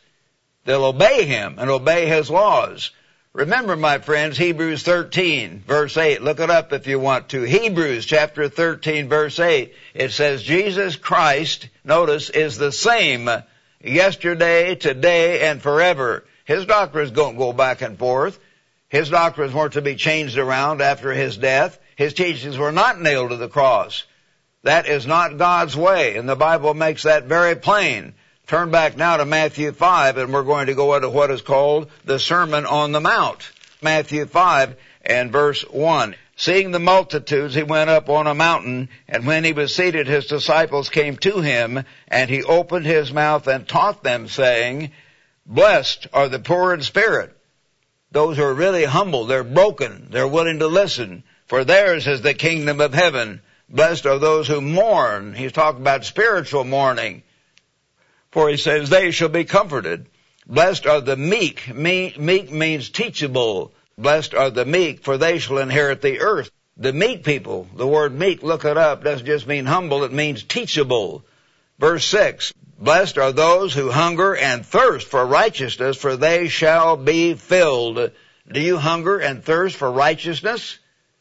They'll 0.64 0.84
obey 0.84 1.24
Him 1.24 1.56
and 1.58 1.70
obey 1.70 2.06
His 2.06 2.30
laws. 2.30 2.90
Remember, 3.32 3.76
my 3.76 3.98
friends, 3.98 4.36
Hebrews 4.36 4.82
13 4.82 5.64
verse 5.66 5.96
8. 5.96 6.22
Look 6.22 6.38
it 6.38 6.50
up 6.50 6.72
if 6.74 6.86
you 6.86 7.00
want 7.00 7.30
to. 7.30 7.42
Hebrews 7.42 8.04
chapter 8.04 8.48
13 8.48 9.08
verse 9.08 9.40
8. 9.40 9.74
It 9.94 10.12
says 10.12 10.42
Jesus 10.42 10.96
Christ, 10.96 11.68
notice, 11.82 12.28
is 12.28 12.58
the 12.58 12.72
same 12.72 13.30
yesterday, 13.82 14.74
today, 14.74 15.48
and 15.48 15.62
forever. 15.62 16.24
His 16.44 16.66
doctrines 16.66 17.10
don't 17.10 17.38
go 17.38 17.54
back 17.54 17.80
and 17.80 17.98
forth. 17.98 18.38
His 18.92 19.08
doctrines 19.08 19.54
weren't 19.54 19.72
to 19.72 19.80
be 19.80 19.96
changed 19.96 20.36
around 20.36 20.82
after 20.82 21.14
his 21.14 21.38
death. 21.38 21.78
His 21.96 22.12
teachings 22.12 22.58
were 22.58 22.72
not 22.72 23.00
nailed 23.00 23.30
to 23.30 23.36
the 23.36 23.48
cross. 23.48 24.04
That 24.64 24.86
is 24.86 25.06
not 25.06 25.38
God's 25.38 25.74
way, 25.74 26.18
and 26.18 26.28
the 26.28 26.36
Bible 26.36 26.74
makes 26.74 27.04
that 27.04 27.24
very 27.24 27.56
plain. 27.56 28.12
Turn 28.46 28.70
back 28.70 28.98
now 28.98 29.16
to 29.16 29.24
Matthew 29.24 29.72
5 29.72 30.18
and 30.18 30.30
we're 30.30 30.42
going 30.42 30.66
to 30.66 30.74
go 30.74 30.94
into 30.94 31.08
what 31.08 31.30
is 31.30 31.40
called 31.40 31.90
the 32.04 32.18
Sermon 32.18 32.66
on 32.66 32.92
the 32.92 33.00
Mount. 33.00 33.50
Matthew 33.80 34.26
5 34.26 34.76
and 35.06 35.32
verse 35.32 35.62
1. 35.62 36.14
Seeing 36.36 36.70
the 36.70 36.78
multitudes, 36.78 37.54
he 37.54 37.62
went 37.62 37.88
up 37.88 38.10
on 38.10 38.26
a 38.26 38.34
mountain, 38.34 38.90
and 39.08 39.26
when 39.26 39.44
he 39.44 39.54
was 39.54 39.74
seated, 39.74 40.06
his 40.06 40.26
disciples 40.26 40.90
came 40.90 41.16
to 41.16 41.40
him, 41.40 41.82
and 42.08 42.28
he 42.28 42.42
opened 42.42 42.84
his 42.84 43.10
mouth 43.10 43.46
and 43.46 43.66
taught 43.66 44.02
them, 44.02 44.28
saying, 44.28 44.92
Blessed 45.46 46.08
are 46.12 46.28
the 46.28 46.40
poor 46.40 46.74
in 46.74 46.82
spirit. 46.82 47.34
Those 48.12 48.36
who 48.36 48.44
are 48.44 48.54
really 48.54 48.84
humble, 48.84 49.24
they're 49.24 49.42
broken, 49.42 50.08
they're 50.10 50.28
willing 50.28 50.58
to 50.58 50.66
listen, 50.66 51.24
for 51.46 51.64
theirs 51.64 52.06
is 52.06 52.20
the 52.20 52.34
kingdom 52.34 52.80
of 52.80 52.92
heaven. 52.92 53.40
Blessed 53.70 54.04
are 54.04 54.18
those 54.18 54.46
who 54.46 54.60
mourn. 54.60 55.32
He's 55.32 55.52
talking 55.52 55.80
about 55.80 56.04
spiritual 56.04 56.64
mourning. 56.64 57.22
For 58.30 58.50
he 58.50 58.58
says, 58.58 58.90
they 58.90 59.10
shall 59.12 59.30
be 59.30 59.44
comforted. 59.44 60.06
Blessed 60.46 60.86
are 60.86 61.00
the 61.00 61.16
meek. 61.16 61.74
Meek 61.74 62.50
means 62.50 62.90
teachable. 62.90 63.72
Blessed 63.96 64.34
are 64.34 64.50
the 64.50 64.66
meek, 64.66 65.02
for 65.02 65.16
they 65.16 65.38
shall 65.38 65.58
inherit 65.58 66.02
the 66.02 66.20
earth. 66.20 66.50
The 66.76 66.92
meek 66.92 67.24
people, 67.24 67.68
the 67.76 67.86
word 67.86 68.18
meek, 68.18 68.42
look 68.42 68.64
it 68.64 68.76
up, 68.76 69.04
doesn't 69.04 69.26
just 69.26 69.46
mean 69.46 69.66
humble, 69.66 70.04
it 70.04 70.12
means 70.12 70.42
teachable. 70.42 71.24
Verse 71.78 72.04
6, 72.06 72.52
Blessed 72.78 73.18
are 73.18 73.32
those 73.32 73.74
who 73.74 73.90
hunger 73.90 74.34
and 74.34 74.64
thirst 74.66 75.08
for 75.08 75.24
righteousness, 75.24 75.96
for 75.96 76.16
they 76.16 76.48
shall 76.48 76.96
be 76.96 77.34
filled. 77.34 78.10
Do 78.50 78.60
you 78.60 78.76
hunger 78.76 79.18
and 79.18 79.44
thirst 79.44 79.76
for 79.76 79.90
righteousness? 79.90 80.78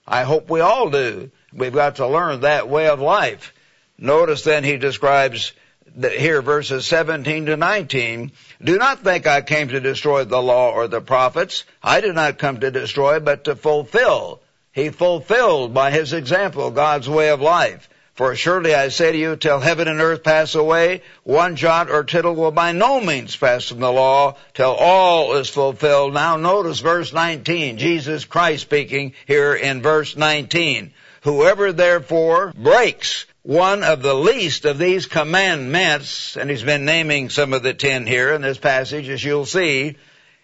I 0.08 0.24
hope 0.24 0.50
we 0.50 0.60
all 0.60 0.90
do. 0.90 1.32
We've 1.54 1.74
got 1.74 1.98
to 1.98 2.08
learn 2.08 2.42
that 2.42 2.70
way 2.70 2.88
of 2.88 3.00
life. 3.00 3.54
Notice 3.98 4.44
then 4.44 4.64
he 4.64 4.78
describes 4.78 5.54
here 6.00 6.42
verses 6.42 6.88
17 6.88 7.48
to 7.48 7.58
19, 7.58 8.32
do 8.64 8.78
not 8.78 9.00
think 9.00 9.28
I 9.28 9.42
came 9.42 9.70
to 9.70 9.80
destroy 9.80 10.24
the 10.24 10.42
law 10.42 10.72
or 10.72 10.88
the 10.88 11.02
prophets. 11.02 11.66
I 11.84 12.02
did 12.02 12.16
not 12.16 12.38
come 12.38 12.60
to 12.62 12.72
destroy, 12.72 13.20
but 13.20 13.46
to 13.46 13.56
fulfill. 13.56 14.42
He 14.72 14.90
fulfilled 14.90 15.74
by 15.74 15.92
his 15.92 16.14
example 16.14 16.72
God's 16.72 17.10
way 17.10 17.30
of 17.30 17.42
life. 17.42 17.90
For 18.14 18.36
surely 18.36 18.76
I 18.76 18.90
say 18.90 19.14
to 19.14 19.18
you, 19.18 19.36
till 19.38 19.62
heaven 19.62 19.88
and 19.88 20.02
earth 20.02 20.22
pass 20.22 20.54
away, 20.54 21.02
one 21.24 21.56
jot 21.56 21.90
or 21.90 22.04
tittle 22.04 22.36
will 22.36 22.52
by 22.52 22.74
no 22.74 23.00
means 23.00 23.36
pass 23.38 23.70
from 23.70 23.80
the 23.80 23.92
law, 23.92 24.36
till 24.54 24.74
all 24.74 25.36
is 25.38 25.50
fulfilled. 25.50 26.14
Now 26.14 26.36
notice 26.36 26.80
verse 26.80 27.14
19, 27.14 27.78
Jesus 27.78 28.26
Christ 28.26 28.64
speaking 28.64 29.14
here 29.26 29.56
in 29.56 29.82
verse 29.82 30.18
19. 30.18 30.94
Whoever 31.24 31.72
therefore 31.72 32.52
breaks 32.54 33.26
one 33.44 33.82
of 33.84 34.02
the 34.02 34.14
least 34.14 34.66
of 34.66 34.78
these 34.78 35.06
commandments, 35.06 36.36
and 36.36 36.50
he's 36.50 36.64
been 36.64 36.84
naming 36.84 37.30
some 37.30 37.54
of 37.54 37.64
the 37.64 37.74
ten 37.74 38.06
here 38.06 38.34
in 38.34 38.42
this 38.42 38.58
passage, 38.58 39.08
as 39.08 39.24
you'll 39.24 39.46
see, 39.46 39.96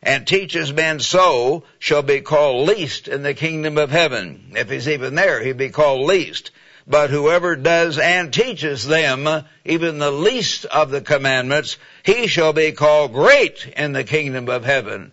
and 0.01 0.25
teaches 0.25 0.71
men 0.71 0.99
so, 0.99 1.63
shall 1.79 2.01
be 2.01 2.21
called 2.21 2.65
least 2.67 3.07
in 3.07 3.23
the 3.23 3.33
kingdom 3.33 3.77
of 3.77 3.91
heaven. 3.91 4.53
If 4.55 4.69
he's 4.69 4.87
even 4.87 5.15
there, 5.15 5.43
he'd 5.43 5.57
be 5.57 5.69
called 5.69 6.07
least. 6.07 6.51
But 6.89 7.09
whoever 7.09 7.57
does 7.57 7.97
and 7.97 8.33
teaches 8.33 8.87
them, 8.87 9.27
uh, 9.27 9.41
even 9.65 9.99
the 9.99 10.09
least 10.11 10.63
of 10.63 10.89
the 10.89 11.01
commandments, 11.01 11.77
he 12.03 12.27
shall 12.27 12.53
be 12.53 12.71
called 12.71 13.11
great 13.11 13.67
in 13.75 13.91
the 13.91 14.05
kingdom 14.05 14.47
of 14.47 14.63
heaven. 14.63 15.11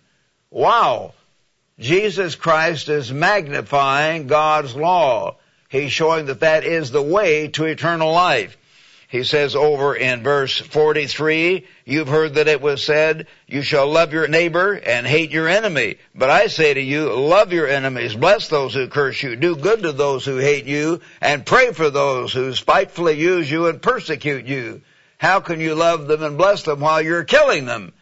Wow! 0.50 1.14
Jesus 1.80 2.36
Christ 2.36 2.88
is 2.88 3.12
magnifying 3.12 4.28
God's 4.28 4.76
law. 4.76 5.38
He's 5.68 5.90
showing 5.90 6.26
that 6.26 6.40
that 6.40 6.62
is 6.62 6.92
the 6.92 7.02
way 7.02 7.48
to 7.48 7.64
eternal 7.64 8.12
life. 8.12 8.56
He 9.14 9.22
says 9.22 9.54
over 9.54 9.94
in 9.94 10.24
verse 10.24 10.58
43, 10.58 11.64
you've 11.84 12.08
heard 12.08 12.34
that 12.34 12.48
it 12.48 12.60
was 12.60 12.82
said, 12.82 13.28
you 13.46 13.62
shall 13.62 13.86
love 13.86 14.12
your 14.12 14.26
neighbor 14.26 14.72
and 14.72 15.06
hate 15.06 15.30
your 15.30 15.46
enemy. 15.46 15.98
But 16.16 16.30
I 16.30 16.48
say 16.48 16.74
to 16.74 16.80
you, 16.80 17.12
love 17.12 17.52
your 17.52 17.68
enemies, 17.68 18.16
bless 18.16 18.48
those 18.48 18.74
who 18.74 18.88
curse 18.88 19.22
you, 19.22 19.36
do 19.36 19.54
good 19.54 19.84
to 19.84 19.92
those 19.92 20.24
who 20.24 20.38
hate 20.38 20.64
you, 20.64 21.00
and 21.20 21.46
pray 21.46 21.72
for 21.72 21.90
those 21.90 22.32
who 22.32 22.54
spitefully 22.54 23.12
use 23.12 23.48
you 23.48 23.68
and 23.68 23.80
persecute 23.80 24.46
you. 24.46 24.82
How 25.18 25.38
can 25.38 25.60
you 25.60 25.76
love 25.76 26.08
them 26.08 26.24
and 26.24 26.36
bless 26.36 26.64
them 26.64 26.80
while 26.80 27.00
you're 27.00 27.22
killing 27.22 27.66
them? 27.66 27.92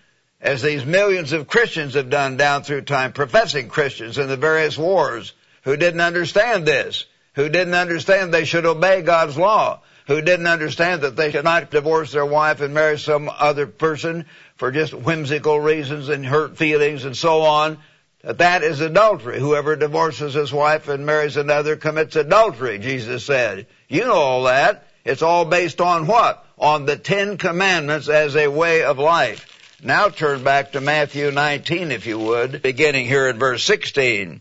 As 0.41 0.63
these 0.63 0.87
millions 0.87 1.35
of 1.35 1.47
Christians 1.47 1.93
have 1.93 2.09
done 2.09 2.39
down 2.39 2.63
through 2.63 2.87
time, 2.87 3.13
professing 3.13 3.69
Christians 3.69 4.17
in 4.17 4.29
the 4.29 4.39
various 4.39 4.79
wars 4.79 5.35
who 5.65 5.77
didn't 5.77 6.01
understand 6.01 6.65
this 6.65 7.05
who 7.35 7.49
didn't 7.49 7.75
understand 7.75 8.33
they 8.33 8.45
should 8.45 8.67
obey 8.67 9.03
God's 9.03 9.37
law, 9.39 9.81
who 10.07 10.21
didn't 10.21 10.47
understand 10.47 11.03
that 11.03 11.17
they 11.17 11.31
should 11.31 11.45
not 11.45 11.71
divorce 11.71 12.13
their 12.13 12.27
wife 12.27 12.61
and 12.61 12.75
marry 12.75 12.99
some 12.99 13.31
other 13.31 13.67
person 13.67 14.27
for 14.57 14.71
just 14.71 14.95
whimsical 14.95 15.61
reasons 15.61 16.09
and 16.09 16.25
hurt 16.25 16.57
feelings 16.57 17.05
and 17.05 17.17
so 17.17 17.43
on, 17.43 17.79
that 18.23 18.63
is 18.63 18.81
adultery. 18.81 19.41
Whoever 19.41 19.75
divorces 19.75 20.35
his 20.35 20.53
wife 20.53 20.89
and 20.89 21.05
marries 21.05 21.37
another 21.37 21.77
commits 21.77 22.17
adultery, 22.17 22.79
Jesus 22.79 23.25
said. 23.25 23.67
You 23.89 24.05
know 24.05 24.15
all 24.15 24.45
that. 24.45 24.87
It's 25.05 25.23
all 25.23 25.45
based 25.45 25.81
on 25.81 26.07
what? 26.07 26.45
On 26.57 26.87
the 26.87 26.97
Ten 26.97 27.37
Commandments 27.37 28.09
as 28.09 28.37
a 28.37 28.47
way 28.47 28.85
of 28.85 28.99
life. 28.99 29.49
Now 29.83 30.09
turn 30.09 30.45
back 30.45 30.73
to 30.73 30.81
Matthew 30.81 31.33
19 31.33 31.91
if 31.91 32.07
you 32.07 32.17
would, 32.17 32.63
beginning 32.63 33.07
here 33.07 33.27
at 33.27 33.35
verse 33.35 33.65
16. 33.65 34.41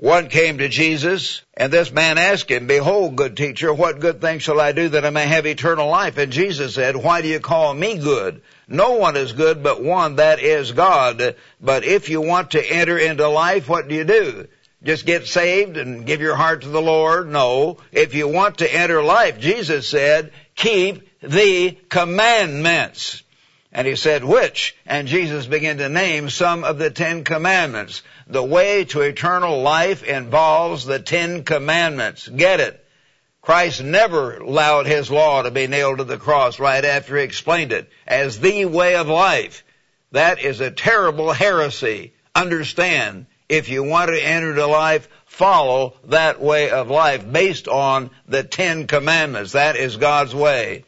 One 0.00 0.28
came 0.28 0.58
to 0.58 0.68
Jesus, 0.68 1.42
and 1.54 1.72
this 1.72 1.90
man 1.90 2.18
asked 2.18 2.48
him, 2.48 2.68
Behold, 2.68 3.16
good 3.16 3.36
teacher, 3.36 3.74
what 3.74 3.98
good 3.98 4.20
thing 4.20 4.38
shall 4.38 4.60
I 4.60 4.70
do 4.70 4.90
that 4.90 5.04
I 5.04 5.10
may 5.10 5.26
have 5.26 5.44
eternal 5.44 5.88
life? 5.88 6.18
And 6.18 6.30
Jesus 6.30 6.76
said, 6.76 6.94
Why 6.94 7.20
do 7.20 7.26
you 7.26 7.40
call 7.40 7.74
me 7.74 7.98
good? 7.98 8.40
No 8.68 8.92
one 8.92 9.16
is 9.16 9.32
good 9.32 9.60
but 9.60 9.82
one, 9.82 10.16
that 10.16 10.38
is 10.38 10.70
God. 10.70 11.34
But 11.60 11.84
if 11.84 12.10
you 12.10 12.20
want 12.20 12.52
to 12.52 12.64
enter 12.64 12.96
into 12.96 13.26
life, 13.26 13.68
what 13.68 13.88
do 13.88 13.96
you 13.96 14.04
do? 14.04 14.46
Just 14.84 15.04
get 15.04 15.26
saved 15.26 15.76
and 15.76 16.06
give 16.06 16.20
your 16.20 16.36
heart 16.36 16.62
to 16.62 16.68
the 16.68 16.80
Lord? 16.80 17.28
No. 17.28 17.78
If 17.90 18.14
you 18.14 18.28
want 18.28 18.58
to 18.58 18.72
enter 18.72 19.02
life, 19.02 19.40
Jesus 19.40 19.88
said, 19.88 20.32
keep 20.54 21.20
the 21.20 21.76
commandments. 21.88 23.24
And 23.72 23.86
he 23.86 23.96
said, 23.96 24.24
which? 24.24 24.76
And 24.86 25.08
Jesus 25.08 25.46
began 25.46 25.78
to 25.78 25.88
name 25.88 26.30
some 26.30 26.62
of 26.62 26.78
the 26.78 26.90
Ten 26.90 27.24
Commandments. 27.24 28.02
The 28.30 28.42
way 28.42 28.84
to 28.84 29.00
eternal 29.00 29.62
life 29.62 30.02
involves 30.02 30.84
the 30.84 30.98
Ten 30.98 31.44
Commandments. 31.44 32.28
Get 32.28 32.60
it? 32.60 32.84
Christ 33.40 33.82
never 33.82 34.36
allowed 34.36 34.84
His 34.84 35.10
law 35.10 35.42
to 35.42 35.50
be 35.50 35.66
nailed 35.66 35.98
to 35.98 36.04
the 36.04 36.18
cross 36.18 36.58
right 36.58 36.84
after 36.84 37.16
He 37.16 37.22
explained 37.22 37.72
it 37.72 37.90
as 38.06 38.38
the 38.38 38.66
way 38.66 38.96
of 38.96 39.08
life. 39.08 39.64
That 40.12 40.40
is 40.40 40.60
a 40.60 40.70
terrible 40.70 41.32
heresy. 41.32 42.12
Understand, 42.34 43.26
if 43.48 43.70
you 43.70 43.82
want 43.82 44.10
to 44.10 44.22
enter 44.22 44.52
the 44.52 44.66
life, 44.66 45.08
follow 45.24 45.94
that 46.04 46.38
way 46.38 46.68
of 46.68 46.90
life 46.90 47.30
based 47.32 47.66
on 47.66 48.10
the 48.26 48.42
Ten 48.42 48.86
Commandments. 48.86 49.52
That 49.52 49.76
is 49.76 49.96
God's 49.96 50.34
way. 50.34 50.84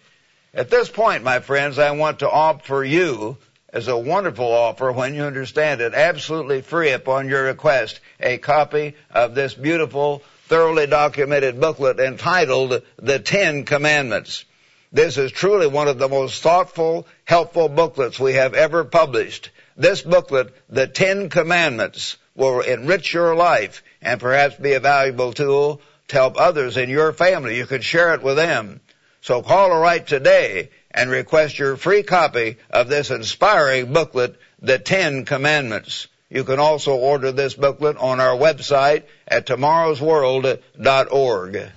At 0.52 0.68
this 0.68 0.90
point, 0.90 1.24
my 1.24 1.40
friends, 1.40 1.78
I 1.78 1.92
want 1.92 2.18
to 2.18 2.30
offer 2.30 2.84
you 2.84 3.38
as 3.72 3.88
a 3.88 3.96
wonderful 3.96 4.52
offer 4.52 4.90
when 4.90 5.14
you 5.14 5.22
understand 5.22 5.80
it, 5.80 5.94
absolutely 5.94 6.60
free 6.60 6.90
upon 6.90 7.28
your 7.28 7.44
request, 7.44 8.00
a 8.18 8.38
copy 8.38 8.94
of 9.10 9.34
this 9.34 9.54
beautiful, 9.54 10.22
thoroughly 10.46 10.86
documented 10.86 11.60
booklet 11.60 12.00
entitled 12.00 12.82
The 12.96 13.18
Ten 13.20 13.64
Commandments. 13.64 14.44
This 14.92 15.18
is 15.18 15.30
truly 15.30 15.68
one 15.68 15.86
of 15.86 15.98
the 15.98 16.08
most 16.08 16.42
thoughtful, 16.42 17.06
helpful 17.24 17.68
booklets 17.68 18.18
we 18.18 18.34
have 18.34 18.54
ever 18.54 18.82
published. 18.82 19.50
This 19.76 20.02
booklet, 20.02 20.52
The 20.68 20.88
Ten 20.88 21.28
Commandments, 21.28 22.16
will 22.34 22.60
enrich 22.60 23.14
your 23.14 23.36
life 23.36 23.84
and 24.02 24.20
perhaps 24.20 24.56
be 24.56 24.72
a 24.72 24.80
valuable 24.80 25.32
tool 25.32 25.80
to 26.08 26.16
help 26.16 26.40
others 26.40 26.76
in 26.76 26.88
your 26.88 27.12
family. 27.12 27.56
You 27.56 27.66
can 27.66 27.82
share 27.82 28.14
it 28.14 28.22
with 28.22 28.36
them. 28.36 28.80
So 29.20 29.42
call 29.42 29.70
or 29.70 29.80
write 29.80 30.08
today 30.08 30.70
and 30.90 31.10
request 31.10 31.58
your 31.58 31.76
free 31.76 32.02
copy 32.02 32.56
of 32.70 32.88
this 32.88 33.10
inspiring 33.10 33.92
booklet, 33.92 34.36
The 34.60 34.78
Ten 34.78 35.24
Commandments. 35.24 36.06
You 36.28 36.44
can 36.44 36.60
also 36.60 36.94
order 36.94 37.32
this 37.32 37.54
booklet 37.54 37.96
on 37.96 38.20
our 38.20 38.36
website 38.36 39.04
at 39.26 39.46
tomorrowsworld.org. 39.46 41.70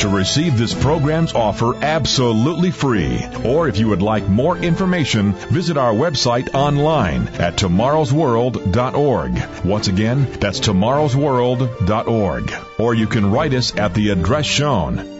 To 0.00 0.08
receive 0.08 0.58
this 0.58 0.74
program's 0.74 1.32
offer 1.32 1.74
absolutely 1.74 2.70
free, 2.70 3.18
or 3.44 3.66
if 3.66 3.78
you 3.78 3.88
would 3.88 4.02
like 4.02 4.28
more 4.28 4.56
information, 4.56 5.32
visit 5.32 5.76
our 5.76 5.92
website 5.92 6.54
online 6.54 7.26
at 7.38 7.56
tomorrowsworld.org. 7.56 9.64
Once 9.64 9.88
again, 9.88 10.30
that's 10.38 10.60
tomorrowsworld.org. 10.60 12.54
Or 12.78 12.94
you 12.94 13.06
can 13.06 13.32
write 13.32 13.54
us 13.54 13.74
at 13.74 13.94
the 13.94 14.10
address 14.10 14.46
shown. 14.46 15.15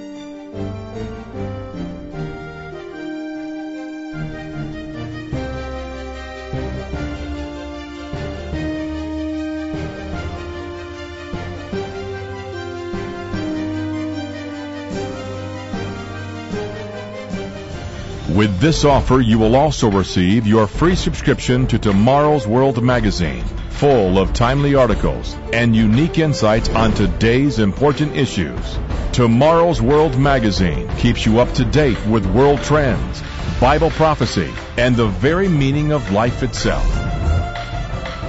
With 18.37 18.61
this 18.61 18.85
offer, 18.85 19.19
you 19.19 19.39
will 19.39 19.57
also 19.57 19.91
receive 19.91 20.47
your 20.47 20.67
free 20.67 20.95
subscription 20.95 21.67
to 21.69 21.79
Tomorrow's 21.79 22.47
World 22.47 22.85
magazine, 22.85 23.43
full 23.71 24.19
of 24.19 24.35
timely 24.35 24.75
articles 24.75 25.35
and 25.55 25.75
unique 25.75 26.19
insights 26.19 26.69
on 26.69 26.93
today's 26.93 27.59
important 27.59 28.15
issues. 28.15 28.79
Tomorrow's 29.15 29.81
World 29.81 30.19
magazine 30.19 30.87
keeps 30.99 31.25
you 31.25 31.41
up 31.41 31.51
to 31.55 31.65
date 31.65 31.97
with 32.05 32.27
world 32.27 32.61
trends, 32.61 33.23
Bible 33.59 33.89
prophecy, 33.89 34.53
and 34.77 34.95
the 34.95 35.07
very 35.07 35.49
meaning 35.49 35.93
of 35.93 36.13
life 36.13 36.43
itself. 36.43 36.85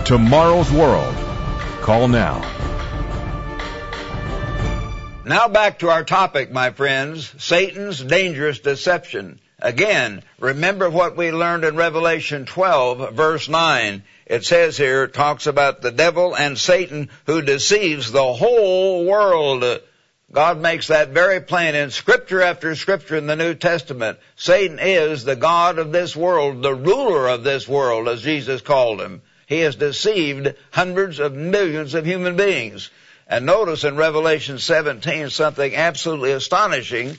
Tomorrow's 0.06 0.72
World. 0.72 1.16
Call 1.82 2.08
now. 2.08 2.40
Now 5.26 5.50
back 5.50 5.80
to 5.80 5.90
our 5.90 6.06
topic, 6.06 6.50
my 6.50 6.70
friends, 6.72 7.30
Satan's 7.40 8.02
dangerous 8.02 8.60
deception. 8.60 9.42
Again, 9.60 10.22
remember 10.40 10.88
what 10.88 11.18
we 11.18 11.32
learned 11.32 11.64
in 11.64 11.76
Revelation 11.76 12.46
12 12.46 13.16
verse 13.16 13.50
9. 13.50 14.04
It 14.28 14.46
says 14.46 14.78
here, 14.78 15.06
it 15.06 15.14
talks 15.14 15.48
about 15.48 15.82
the 15.82 15.92
devil 15.92 16.36
and 16.36 16.60
Satan 16.60 17.10
who 17.26 17.42
deceives 17.42 18.12
the 18.12 18.34
whole 18.34 19.06
world. 19.06 19.82
God 20.32 20.60
makes 20.60 20.88
that 20.88 21.10
very 21.10 21.42
plain 21.42 21.74
in 21.74 21.90
scripture 21.90 22.42
after 22.42 22.76
scripture 22.76 23.16
in 23.16 23.26
the 23.26 23.36
New 23.36 23.56
Testament. 23.56 24.20
Satan 24.36 24.78
is 24.80 25.24
the 25.24 25.36
God 25.36 25.80
of 25.80 25.92
this 25.92 26.16
world, 26.16 26.62
the 26.62 26.76
ruler 26.76 27.28
of 27.28 27.44
this 27.44 27.68
world, 27.68 28.08
as 28.08 28.22
Jesus 28.22 28.62
called 28.62 29.02
him. 29.02 29.24
He 29.48 29.60
has 29.62 29.76
deceived 29.78 30.54
hundreds 30.72 31.20
of 31.20 31.34
millions 31.34 31.96
of 31.96 32.06
human 32.06 32.36
beings. 32.36 32.92
And 33.28 33.46
notice 33.46 33.86
in 33.86 33.96
Revelation 33.96 34.60
17 34.60 35.32
something 35.32 35.74
absolutely 35.76 36.34
astonishing. 36.34 37.18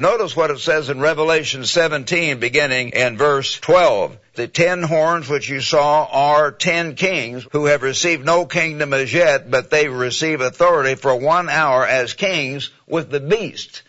Notice 0.00 0.34
what 0.34 0.50
it 0.50 0.60
says 0.60 0.88
in 0.88 0.98
Revelation 0.98 1.66
17 1.66 2.40
beginning 2.40 2.88
in 2.90 3.18
verse 3.18 3.60
12. 3.60 4.16
The 4.32 4.48
ten 4.48 4.82
horns 4.82 5.28
which 5.28 5.50
you 5.50 5.60
saw 5.60 6.06
are 6.10 6.50
ten 6.50 6.94
kings 6.94 7.46
who 7.52 7.66
have 7.66 7.82
received 7.82 8.24
no 8.24 8.46
kingdom 8.46 8.94
as 8.94 9.12
yet, 9.12 9.50
but 9.50 9.68
they 9.68 9.88
receive 9.88 10.40
authority 10.40 10.94
for 10.94 11.14
one 11.14 11.50
hour 11.50 11.86
as 11.86 12.14
kings 12.14 12.70
with 12.86 13.10
the 13.10 13.20
beast. 13.20 13.82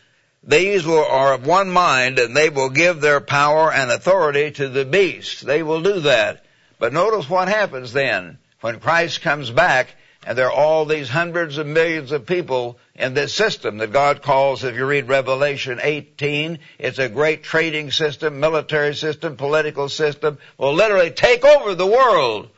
These 0.44 0.86
will, 0.86 1.06
are 1.06 1.32
of 1.32 1.46
one 1.46 1.70
mind 1.70 2.20
and 2.20 2.36
they 2.36 2.50
will 2.50 2.70
give 2.70 3.00
their 3.00 3.22
power 3.22 3.72
and 3.72 3.90
authority 3.90 4.52
to 4.52 4.68
the 4.68 4.84
beast. 4.84 5.46
They 5.46 5.64
will 5.64 5.82
do 5.82 6.02
that. 6.02 6.44
But 6.78 6.92
notice 6.92 7.30
what 7.30 7.48
happens 7.48 7.94
then. 7.94 8.38
When 8.60 8.82
Christ 8.82 9.22
comes 9.22 9.50
back, 9.50 9.96
and 10.26 10.38
there 10.38 10.48
are 10.48 10.52
all 10.52 10.86
these 10.86 11.10
hundreds 11.10 11.58
of 11.58 11.66
millions 11.66 12.12
of 12.12 12.28
people 12.28 12.78
in 12.94 13.16
this 13.16 13.34
system 13.34 13.78
that 13.80 13.92
God 13.92 14.22
calls, 14.22 14.64
if 14.64 14.76
you 14.76 14.86
read 14.86 15.08
Revelation 15.08 15.80
18, 15.82 16.60
it's 16.78 17.00
a 17.00 17.10
great 17.10 17.44
trading 17.44 17.90
system, 17.90 18.40
military 18.40 18.94
system, 18.94 19.36
political 19.36 19.90
system, 19.90 20.38
will 20.60 20.74
literally 20.74 21.10
take 21.10 21.44
over 21.44 21.74
the 21.74 21.88
world. 21.88 22.50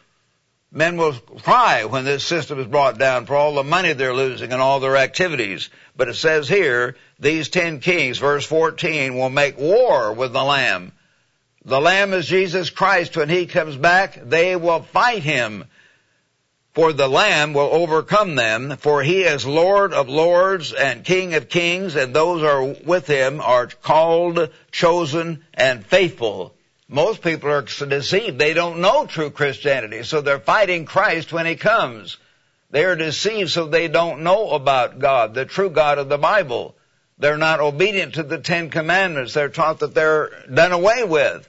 Men 0.73 0.97
will 0.97 1.13
cry 1.13 1.85
when 1.85 2.03
this 2.03 2.25
system 2.25 2.59
is 2.59 2.67
brought 2.67 2.97
down 2.97 3.27
for 3.27 3.35
all 3.35 3.53
the 3.53 3.63
money 3.63 3.93
they're 3.93 4.13
losing 4.13 4.51
and 4.51 4.61
all 4.61 4.79
their 4.81 4.97
activities. 4.97 5.69
But 5.95 6.09
it 6.09 6.15
says 6.15 6.49
here, 6.49 6.97
these 7.19 7.47
ten 7.47 7.79
kings, 7.79 8.17
verse 8.17 8.45
14, 8.45 9.15
will 9.15 9.29
make 9.29 9.57
war 9.57 10.11
with 10.11 10.33
the 10.33 10.43
Lamb. 10.43 10.91
The 11.63 11.79
Lamb 11.79 12.11
is 12.11 12.25
Jesus 12.25 12.71
Christ. 12.71 13.15
When 13.15 13.29
He 13.29 13.45
comes 13.45 13.77
back, 13.77 14.19
they 14.21 14.55
will 14.55 14.81
fight 14.81 15.23
Him 15.23 15.65
for 16.73 16.91
the 16.91 17.07
Lamb 17.07 17.53
will 17.53 17.69
overcome 17.71 18.35
them, 18.35 18.77
for 18.77 19.03
he 19.03 19.21
is 19.21 19.45
Lord 19.45 19.93
of 19.93 20.09
lords 20.09 20.73
and 20.73 21.05
King 21.05 21.35
of 21.35 21.47
kings, 21.47 21.95
and 21.95 22.15
those 22.15 22.41
are 22.41 22.63
with 22.63 23.05
him 23.05 23.41
are 23.41 23.67
called, 23.67 24.49
chosen, 24.71 25.45
and 25.53 25.85
faithful. 25.85 26.55
Most 26.89 27.21
people 27.21 27.51
are 27.51 27.61
deceived. 27.61 28.39
They 28.39 28.55
don't 28.55 28.81
know 28.81 29.05
true 29.05 29.29
Christianity, 29.29 30.03
so 30.03 30.21
they're 30.21 30.39
fighting 30.39 30.85
Christ 30.85 31.31
when 31.31 31.45
he 31.45 31.55
comes. 31.55 32.17
They 32.71 32.85
are 32.85 32.95
deceived 32.95 33.51
so 33.51 33.67
they 33.67 33.87
don't 33.87 34.23
know 34.23 34.49
about 34.49 34.97
God, 34.97 35.35
the 35.35 35.45
true 35.45 35.69
God 35.69 35.99
of 35.99 36.09
the 36.09 36.17
Bible. 36.17 36.75
They're 37.19 37.37
not 37.37 37.59
obedient 37.59 38.15
to 38.15 38.23
the 38.23 38.39
Ten 38.39 38.71
Commandments. 38.71 39.35
They're 39.35 39.49
taught 39.49 39.79
that 39.79 39.93
they're 39.93 40.31
done 40.51 40.71
away 40.71 41.03
with. 41.03 41.47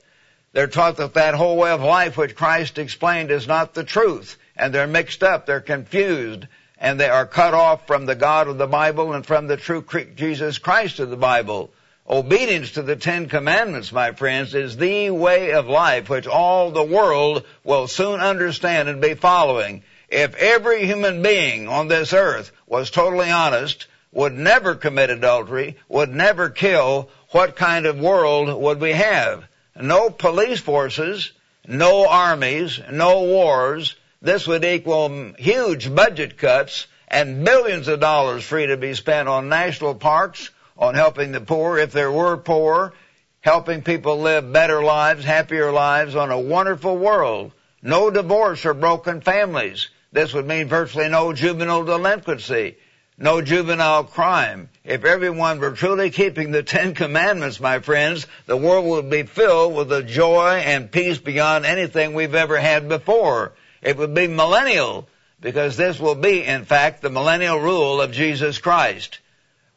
They're 0.52 0.66
taught 0.66 0.98
that 0.98 1.14
that 1.14 1.34
whole 1.34 1.56
way 1.56 1.70
of 1.70 1.80
life 1.80 2.18
which 2.18 2.36
Christ 2.36 2.78
explained 2.78 3.30
is 3.30 3.48
not 3.48 3.72
the 3.72 3.84
truth 3.84 4.36
and 4.56 4.72
they're 4.72 4.86
mixed 4.86 5.22
up, 5.22 5.46
they're 5.46 5.60
confused, 5.60 6.46
and 6.78 6.98
they 6.98 7.08
are 7.08 7.26
cut 7.26 7.54
off 7.54 7.86
from 7.86 8.06
the 8.06 8.14
God 8.14 8.48
of 8.48 8.58
the 8.58 8.66
Bible 8.66 9.12
and 9.12 9.24
from 9.24 9.46
the 9.46 9.56
true 9.56 9.84
Jesus 10.14 10.58
Christ 10.58 11.00
of 11.00 11.10
the 11.10 11.16
Bible. 11.16 11.70
Obedience 12.08 12.72
to 12.72 12.82
the 12.82 12.96
Ten 12.96 13.28
Commandments, 13.28 13.90
my 13.90 14.12
friends, 14.12 14.54
is 14.54 14.76
the 14.76 15.10
way 15.10 15.52
of 15.52 15.68
life 15.68 16.10
which 16.10 16.26
all 16.26 16.70
the 16.70 16.84
world 16.84 17.44
will 17.64 17.88
soon 17.88 18.20
understand 18.20 18.90
and 18.90 19.00
be 19.00 19.14
following. 19.14 19.82
If 20.10 20.34
every 20.34 20.84
human 20.84 21.22
being 21.22 21.66
on 21.66 21.88
this 21.88 22.12
earth 22.12 22.52
was 22.66 22.90
totally 22.90 23.30
honest, 23.30 23.86
would 24.12 24.34
never 24.34 24.74
commit 24.74 25.10
adultery, 25.10 25.76
would 25.88 26.10
never 26.10 26.50
kill, 26.50 27.08
what 27.30 27.56
kind 27.56 27.86
of 27.86 27.98
world 27.98 28.52
would 28.62 28.80
we 28.80 28.92
have? 28.92 29.44
No 29.74 30.10
police 30.10 30.60
forces, 30.60 31.32
no 31.66 32.06
armies, 32.06 32.78
no 32.92 33.22
wars, 33.22 33.96
this 34.24 34.46
would 34.46 34.64
equal 34.64 35.34
huge 35.38 35.94
budget 35.94 36.38
cuts 36.38 36.86
and 37.08 37.44
billions 37.44 37.88
of 37.88 38.00
dollars 38.00 38.42
free 38.42 38.66
to 38.66 38.76
be 38.78 38.94
spent 38.94 39.28
on 39.28 39.50
national 39.50 39.94
parks, 39.94 40.50
on 40.78 40.94
helping 40.94 41.30
the 41.30 41.42
poor, 41.42 41.76
if 41.76 41.92
there 41.92 42.10
were 42.10 42.38
poor, 42.38 42.94
helping 43.42 43.82
people 43.82 44.18
live 44.20 44.50
better 44.50 44.82
lives, 44.82 45.26
happier 45.26 45.70
lives 45.70 46.16
on 46.16 46.30
a 46.30 46.40
wonderful 46.40 46.96
world. 46.96 47.52
No 47.82 48.10
divorce 48.10 48.64
or 48.64 48.72
broken 48.72 49.20
families. 49.20 49.90
This 50.10 50.32
would 50.32 50.46
mean 50.46 50.68
virtually 50.68 51.10
no 51.10 51.34
juvenile 51.34 51.84
delinquency, 51.84 52.78
no 53.18 53.42
juvenile 53.42 54.04
crime. 54.04 54.70
If 54.84 55.04
everyone 55.04 55.60
were 55.60 55.72
truly 55.72 56.08
keeping 56.08 56.50
the 56.50 56.62
Ten 56.62 56.94
Commandments, 56.94 57.60
my 57.60 57.80
friends, 57.80 58.26
the 58.46 58.56
world 58.56 58.86
would 58.86 59.10
be 59.10 59.24
filled 59.24 59.74
with 59.74 59.92
a 59.92 60.02
joy 60.02 60.62
and 60.64 60.90
peace 60.90 61.18
beyond 61.18 61.66
anything 61.66 62.14
we've 62.14 62.34
ever 62.34 62.58
had 62.58 62.88
before. 62.88 63.52
It 63.84 63.98
would 63.98 64.14
be 64.14 64.26
millennial 64.26 65.06
because 65.40 65.76
this 65.76 66.00
will 66.00 66.14
be, 66.14 66.42
in 66.42 66.64
fact, 66.64 67.02
the 67.02 67.10
millennial 67.10 67.60
rule 67.60 68.00
of 68.00 68.12
Jesus 68.12 68.58
Christ. 68.58 69.20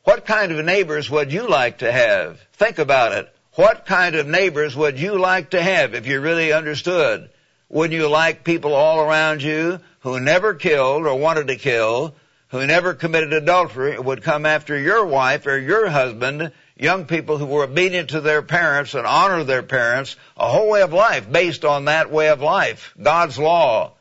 What 0.06 0.26
kind 0.26 0.54
of 0.54 0.63
neighbors 0.63 1.10
would 1.10 1.34
you 1.34 1.50
like 1.50 1.80
to 1.80 1.91
have? 1.91 2.39
Think 2.54 2.80
about 2.80 3.12
it. 3.12 3.28
What 3.56 3.86
kind 3.86 4.15
of 4.15 4.26
neighbors 4.26 4.78
would 4.78 4.98
you 4.98 5.20
like 5.20 5.50
to 5.50 5.62
have 5.62 5.93
if 5.93 6.08
you 6.08 6.22
really 6.22 6.54
understood? 6.54 7.30
Would 7.67 7.91
you 7.91 8.08
like 8.08 8.46
people 8.46 8.74
all 8.74 9.02
around 9.02 9.43
you 9.43 9.82
who 10.00 10.22
never 10.22 10.54
killed 10.54 11.06
or 11.06 11.15
wanted 11.15 11.48
to 11.48 11.58
kill, 11.58 12.15
who 12.48 12.65
never 12.65 12.93
committed 12.93 13.34
adultery, 13.34 14.00
would 14.00 14.24
come 14.24 14.46
after 14.46 14.80
your 14.80 15.06
wife 15.06 15.46
or 15.48 15.58
your 15.58 15.89
husband, 15.89 16.54
young 16.78 17.06
people 17.06 17.38
who 17.38 17.46
were 17.46 17.65
obedient 17.65 18.12
to 18.12 18.22
their 18.22 18.41
parents 18.41 18.93
and 18.93 19.06
honor 19.06 19.43
their 19.43 19.63
parents, 19.63 20.15
a 20.38 20.48
whole 20.48 20.70
way 20.70 20.82
of 20.82 20.93
life 20.93 21.30
based 21.30 21.65
on 21.65 21.86
that 21.86 22.10
way 22.10 22.30
of 22.30 22.41
life, 22.41 22.93
God's 23.02 23.38
law. 23.38 23.91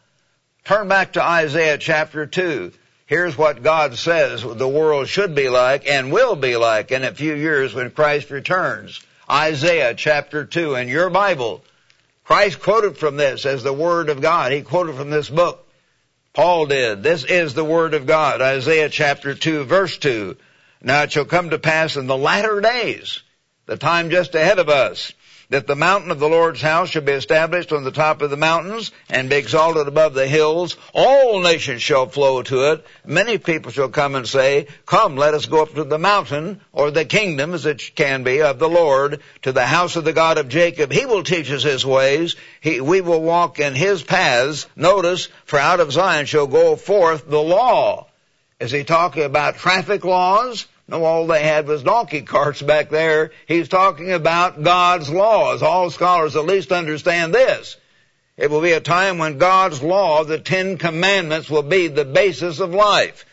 Turn 0.66 0.88
back 0.88 1.12
to 1.12 1.22
Isaiah 1.22 1.78
chapter 1.78 2.26
2. 2.26 2.72
Here's 3.06 3.38
what 3.38 3.62
God 3.62 3.96
says 3.96 4.42
the 4.42 4.66
world 4.66 5.06
should 5.06 5.32
be 5.32 5.48
like 5.48 5.88
and 5.88 6.10
will 6.10 6.34
be 6.34 6.56
like 6.56 6.90
in 6.90 7.04
a 7.04 7.14
few 7.14 7.34
years 7.34 7.72
when 7.72 7.92
Christ 7.92 8.32
returns. 8.32 9.00
Isaiah 9.30 9.94
chapter 9.94 10.44
2 10.44 10.74
in 10.74 10.88
your 10.88 11.08
Bible. 11.08 11.62
Christ 12.24 12.60
quoted 12.60 12.98
from 12.98 13.16
this 13.16 13.46
as 13.46 13.62
the 13.62 13.72
Word 13.72 14.08
of 14.08 14.20
God. 14.20 14.50
He 14.50 14.62
quoted 14.62 14.96
from 14.96 15.08
this 15.08 15.30
book. 15.30 15.64
Paul 16.32 16.66
did. 16.66 17.00
This 17.00 17.22
is 17.22 17.54
the 17.54 17.64
Word 17.64 17.94
of 17.94 18.06
God. 18.06 18.42
Isaiah 18.42 18.88
chapter 18.88 19.36
2 19.36 19.62
verse 19.62 19.96
2. 19.98 20.36
Now 20.82 21.04
it 21.04 21.12
shall 21.12 21.26
come 21.26 21.50
to 21.50 21.60
pass 21.60 21.94
in 21.94 22.08
the 22.08 22.18
latter 22.18 22.60
days, 22.60 23.22
the 23.66 23.76
time 23.76 24.10
just 24.10 24.34
ahead 24.34 24.58
of 24.58 24.68
us, 24.68 25.12
that 25.50 25.66
the 25.66 25.76
mountain 25.76 26.10
of 26.10 26.18
the 26.18 26.28
Lord's 26.28 26.60
house 26.60 26.90
shall 26.90 27.02
be 27.02 27.12
established 27.12 27.72
on 27.72 27.84
the 27.84 27.90
top 27.90 28.22
of 28.22 28.30
the 28.30 28.36
mountains 28.36 28.90
and 29.08 29.30
be 29.30 29.36
exalted 29.36 29.86
above 29.86 30.14
the 30.14 30.26
hills. 30.26 30.76
All 30.92 31.40
nations 31.40 31.82
shall 31.82 32.06
flow 32.08 32.42
to 32.42 32.72
it. 32.72 32.86
Many 33.04 33.38
people 33.38 33.70
shall 33.70 33.88
come 33.88 34.14
and 34.14 34.26
say, 34.26 34.66
come, 34.86 35.16
let 35.16 35.34
us 35.34 35.46
go 35.46 35.62
up 35.62 35.74
to 35.74 35.84
the 35.84 35.98
mountain 35.98 36.60
or 36.72 36.90
the 36.90 37.04
kingdom 37.04 37.54
as 37.54 37.66
it 37.66 37.92
can 37.94 38.24
be 38.24 38.42
of 38.42 38.58
the 38.58 38.68
Lord 38.68 39.20
to 39.42 39.52
the 39.52 39.66
house 39.66 39.96
of 39.96 40.04
the 40.04 40.12
God 40.12 40.38
of 40.38 40.48
Jacob. 40.48 40.90
He 40.90 41.06
will 41.06 41.22
teach 41.22 41.50
us 41.50 41.62
his 41.62 41.86
ways. 41.86 42.36
He, 42.60 42.80
we 42.80 43.00
will 43.00 43.22
walk 43.22 43.60
in 43.60 43.74
his 43.74 44.02
paths. 44.02 44.66
Notice, 44.74 45.28
for 45.44 45.58
out 45.58 45.80
of 45.80 45.92
Zion 45.92 46.26
shall 46.26 46.46
go 46.46 46.76
forth 46.76 47.28
the 47.28 47.42
law. 47.42 48.08
Is 48.58 48.70
he 48.70 48.84
talking 48.84 49.24
about 49.24 49.56
traffic 49.56 50.04
laws? 50.04 50.66
No, 50.88 51.04
all 51.04 51.26
they 51.26 51.42
had 51.42 51.66
was 51.66 51.82
donkey 51.82 52.22
carts 52.22 52.62
back 52.62 52.90
there. 52.90 53.32
He's 53.46 53.68
talking 53.68 54.12
about 54.12 54.62
God's 54.62 55.10
laws. 55.10 55.62
All 55.62 55.90
scholars 55.90 56.36
at 56.36 56.44
least 56.44 56.70
understand 56.70 57.34
this. 57.34 57.76
It 58.36 58.50
will 58.50 58.60
be 58.60 58.72
a 58.72 58.80
time 58.80 59.18
when 59.18 59.38
God's 59.38 59.82
law, 59.82 60.22
the 60.22 60.38
Ten 60.38 60.78
Commandments, 60.78 61.50
will 61.50 61.62
be 61.62 61.88
the 61.88 62.04
basis 62.04 62.60
of 62.60 62.72
life. 62.72 63.24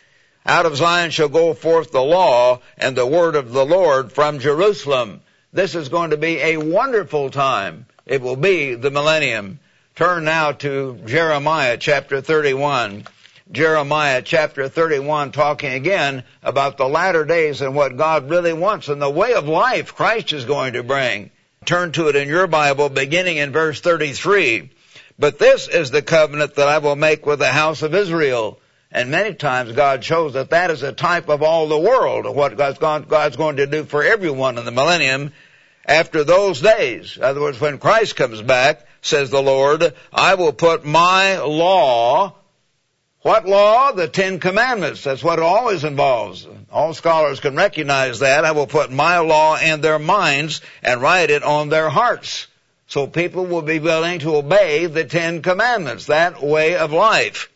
Out 0.46 0.66
of 0.66 0.76
Zion 0.76 1.12
shall 1.12 1.30
go 1.30 1.54
forth 1.54 1.92
the 1.92 2.02
law 2.02 2.62
and 2.78 2.96
the 2.96 3.06
word 3.06 3.36
of 3.36 3.52
the 3.52 3.66
Lord 3.66 4.12
from 4.12 4.40
Jerusalem. 4.40 5.22
This 5.52 5.76
is 5.76 5.90
going 5.90 6.10
to 6.10 6.18
be 6.18 6.40
a 6.40 6.58
wonderful 6.58 7.30
time. 7.30 7.86
It 8.06 8.22
will 8.22 8.36
be 8.36 8.74
the 8.76 8.92
millennium. 8.92 9.60
Turn 9.96 10.24
now 10.24 10.54
to 10.54 11.00
Jeremiah 11.06 11.78
chapter 11.78 12.20
31. 12.20 13.06
Jeremiah 13.52 14.22
chapter 14.22 14.70
31 14.70 15.34
talking 15.34 15.74
again 15.74 16.24
about 16.42 16.78
the 16.78 16.88
latter 16.88 17.26
days 17.26 17.62
and 17.62 17.76
what 17.76 17.98
God 17.98 18.30
really 18.30 18.54
wants 18.54 18.88
and 18.88 19.02
the 19.02 19.10
way 19.10 19.34
of 19.34 19.48
life 19.48 19.94
Christ 19.96 20.32
is 20.32 20.46
going 20.46 20.74
to 20.74 20.84
bring. 20.84 21.30
Turn 21.66 21.92
to 21.94 22.08
it 22.08 22.16
in 22.16 22.30
your 22.30 22.48
Bible 22.48 22.88
beginning 22.90 23.38
in 23.38 23.52
verse 23.52 23.82
33. 23.82 24.72
But 25.20 25.40
this 25.40 25.68
is 25.68 25.92
the 25.92 26.02
covenant 26.02 26.56
that 26.56 26.70
I 26.70 26.78
will 26.78 26.96
make 26.96 27.26
with 27.26 27.40
the 27.40 27.52
house 27.52 27.82
of 27.82 27.94
Israel. 27.94 28.60
And 28.92 29.12
many 29.12 29.34
times 29.34 29.74
God 29.74 30.04
shows 30.04 30.34
that 30.34 30.52
that 30.52 30.72
is 30.72 30.82
a 30.82 30.94
type 30.94 31.28
of 31.28 31.44
all 31.44 31.68
the 31.68 31.78
world, 31.78 32.34
what 32.34 32.56
God's 32.58 33.36
going 33.36 33.58
to 33.58 33.68
do 33.68 33.84
for 33.84 34.04
everyone 34.04 34.58
in 34.58 34.66
the 34.66 34.72
millennium 34.72 35.34
after 35.86 36.24
those 36.24 36.62
days. 36.62 37.18
In 37.18 37.24
other 37.24 37.42
words, 37.42 37.60
when 37.60 37.78
Christ 37.78 38.16
comes 38.16 38.42
back, 38.42 38.88
says 39.02 39.30
the 39.30 39.42
Lord, 39.42 39.94
I 40.14 40.36
will 40.36 40.54
put 40.54 40.86
my 40.86 41.40
law 41.40 42.36
what 43.24 43.48
law? 43.48 43.94
The 43.94 44.08
Ten 44.08 44.40
Commandments. 44.40 45.04
That's 45.04 45.24
what 45.24 45.40
it 45.40 45.46
always 45.46 45.84
involves. 45.86 46.46
All 46.72 46.94
scholars 46.94 47.40
can 47.40 47.56
recognize 47.56 48.20
that. 48.20 48.44
I 48.46 48.52
will 48.52 48.68
put 48.68 48.92
my 48.92 49.20
law 49.20 49.58
in 49.58 49.80
their 49.82 49.98
minds 49.98 50.62
and 50.84 51.02
write 51.02 51.32
it 51.32 51.42
on 51.42 51.70
their 51.70 51.90
hearts. 51.90 52.48
So 52.88 53.08
people 53.08 53.46
will 53.46 53.62
be 53.62 53.80
willing 53.80 54.20
to 54.20 54.36
obey 54.36 54.88
the 54.88 55.06
Ten 55.06 55.42
Commandments, 55.42 56.08
that 56.08 56.44
way 56.44 56.76
of 56.76 56.92
life. 56.92 57.50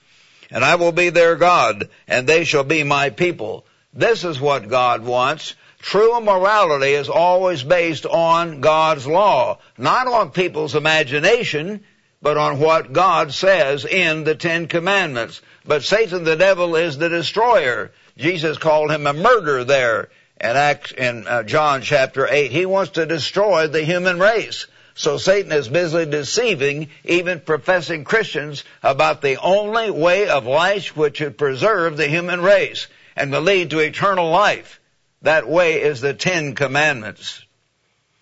And 0.49 0.63
I 0.63 0.75
will 0.75 0.93
be 0.93 1.09
their 1.09 1.35
God, 1.35 1.89
and 2.07 2.25
they 2.25 2.45
shall 2.45 2.63
be 2.63 2.83
my 2.83 3.09
people. 3.09 3.65
This 3.93 4.23
is 4.23 4.39
what 4.39 4.69
God 4.69 5.03
wants. 5.03 5.53
True 5.79 6.21
morality 6.21 6.93
is 6.93 7.09
always 7.09 7.61
based 7.61 8.05
on 8.05 8.61
God's 8.61 9.05
law, 9.05 9.59
not 9.77 10.07
on 10.07 10.31
people's 10.31 10.75
imagination, 10.75 11.83
but 12.21 12.37
on 12.37 12.59
what 12.59 12.93
God 12.93 13.33
says 13.33 13.85
in 13.85 14.23
the 14.23 14.35
Ten 14.35 14.67
Commandments. 14.67 15.41
But 15.67 15.83
Satan, 15.83 16.23
the 16.23 16.37
devil, 16.37 16.77
is 16.77 16.97
the 16.97 17.09
destroyer. 17.09 17.91
Jesus 18.17 18.57
called 18.57 18.89
him 18.89 19.05
a 19.05 19.11
murderer 19.11 19.65
there 19.65 20.09
in 20.39 20.55
Acts, 20.55 20.93
in 20.93 21.27
uh, 21.27 21.43
John 21.43 21.81
chapter 21.81 22.25
8. 22.25 22.51
He 22.51 22.65
wants 22.65 22.91
to 22.91 23.05
destroy 23.05 23.67
the 23.67 23.83
human 23.83 24.17
race. 24.17 24.67
So 24.95 25.17
Satan 25.17 25.51
is 25.51 25.67
busily 25.67 26.05
deceiving 26.05 26.89
even 27.03 27.41
professing 27.41 28.05
Christians 28.05 28.63
about 28.81 29.21
the 29.21 29.37
only 29.41 29.91
way 29.91 30.29
of 30.29 30.45
life 30.45 30.95
which 30.95 31.19
would 31.19 31.37
preserve 31.37 31.97
the 31.97 32.07
human 32.07 32.41
race 32.41 32.87
and 33.17 33.31
will 33.31 33.41
lead 33.41 33.71
to 33.71 33.79
eternal 33.79 34.29
life. 34.29 34.79
That 35.21 35.49
way 35.49 35.81
is 35.81 35.99
the 35.99 36.13
Ten 36.13 36.55
Commandments. 36.55 37.43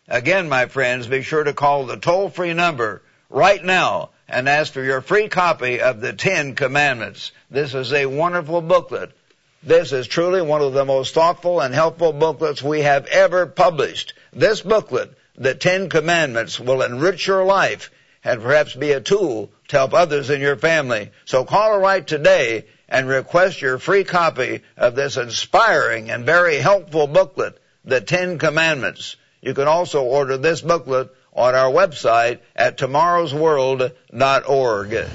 Again, 0.07 0.49
my 0.49 0.65
friends, 0.65 1.07
be 1.07 1.21
sure 1.21 1.43
to 1.43 1.53
call 1.53 1.85
the 1.85 1.97
toll-free 1.97 2.53
number 2.53 3.03
right 3.29 3.63
now 3.63 4.09
and 4.27 4.49
ask 4.49 4.73
for 4.73 4.83
your 4.83 5.01
free 5.01 5.27
copy 5.27 5.81
of 5.81 6.01
the 6.01 6.13
Ten 6.13 6.55
Commandments. 6.55 7.31
This 7.51 7.73
is 7.73 7.93
a 7.93 8.05
wonderful 8.05 8.61
booklet. 8.61 9.11
This 9.61 9.91
is 9.91 10.07
truly 10.07 10.41
one 10.41 10.61
of 10.61 10.73
the 10.73 10.85
most 10.85 11.13
thoughtful 11.13 11.59
and 11.59 11.73
helpful 11.73 12.13
booklets 12.13 12.61
we 12.61 12.81
have 12.81 13.05
ever 13.07 13.45
published. 13.45 14.13
This 14.33 14.61
booklet, 14.61 15.13
the 15.37 15.55
Ten 15.55 15.89
Commandments, 15.89 16.59
will 16.59 16.81
enrich 16.81 17.27
your 17.27 17.43
life 17.43 17.91
and 18.23 18.41
perhaps 18.41 18.75
be 18.75 18.91
a 18.91 19.01
tool 19.01 19.51
to 19.67 19.77
help 19.77 19.93
others 19.93 20.29
in 20.29 20.41
your 20.41 20.55
family. 20.55 21.11
So 21.25 21.45
call 21.45 21.73
or 21.73 21.79
write 21.79 22.07
today 22.07 22.65
and 22.89 23.07
request 23.07 23.61
your 23.61 23.77
free 23.77 24.03
copy 24.03 24.61
of 24.77 24.95
this 24.95 25.17
inspiring 25.17 26.09
and 26.09 26.25
very 26.25 26.57
helpful 26.57 27.07
booklet, 27.07 27.59
the 27.83 28.01
Ten 28.01 28.39
Commandments. 28.39 29.15
You 29.41 29.53
can 29.53 29.67
also 29.67 30.03
order 30.03 30.37
this 30.37 30.61
booklet 30.61 31.09
on 31.35 31.55
our 31.55 31.71
website 31.71 32.39
at 32.55 32.77
tomorrowsworld.org. 32.77 35.07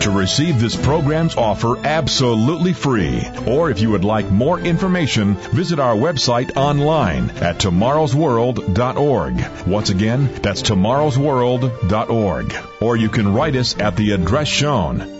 To 0.00 0.10
receive 0.10 0.58
this 0.58 0.76
program's 0.76 1.36
offer 1.36 1.76
absolutely 1.76 2.72
free, 2.72 3.22
or 3.46 3.70
if 3.70 3.80
you 3.80 3.90
would 3.90 4.04
like 4.04 4.30
more 4.30 4.58
information, 4.58 5.34
visit 5.34 5.78
our 5.78 5.94
website 5.94 6.56
online 6.56 7.28
at 7.30 7.58
tomorrowsworld.org. 7.58 9.66
Once 9.66 9.90
again, 9.90 10.32
that's 10.40 10.62
tomorrowsworld.org. 10.62 12.54
Or 12.80 12.96
you 12.96 13.10
can 13.10 13.34
write 13.34 13.56
us 13.56 13.78
at 13.78 13.96
the 13.96 14.12
address 14.12 14.48
shown. 14.48 15.19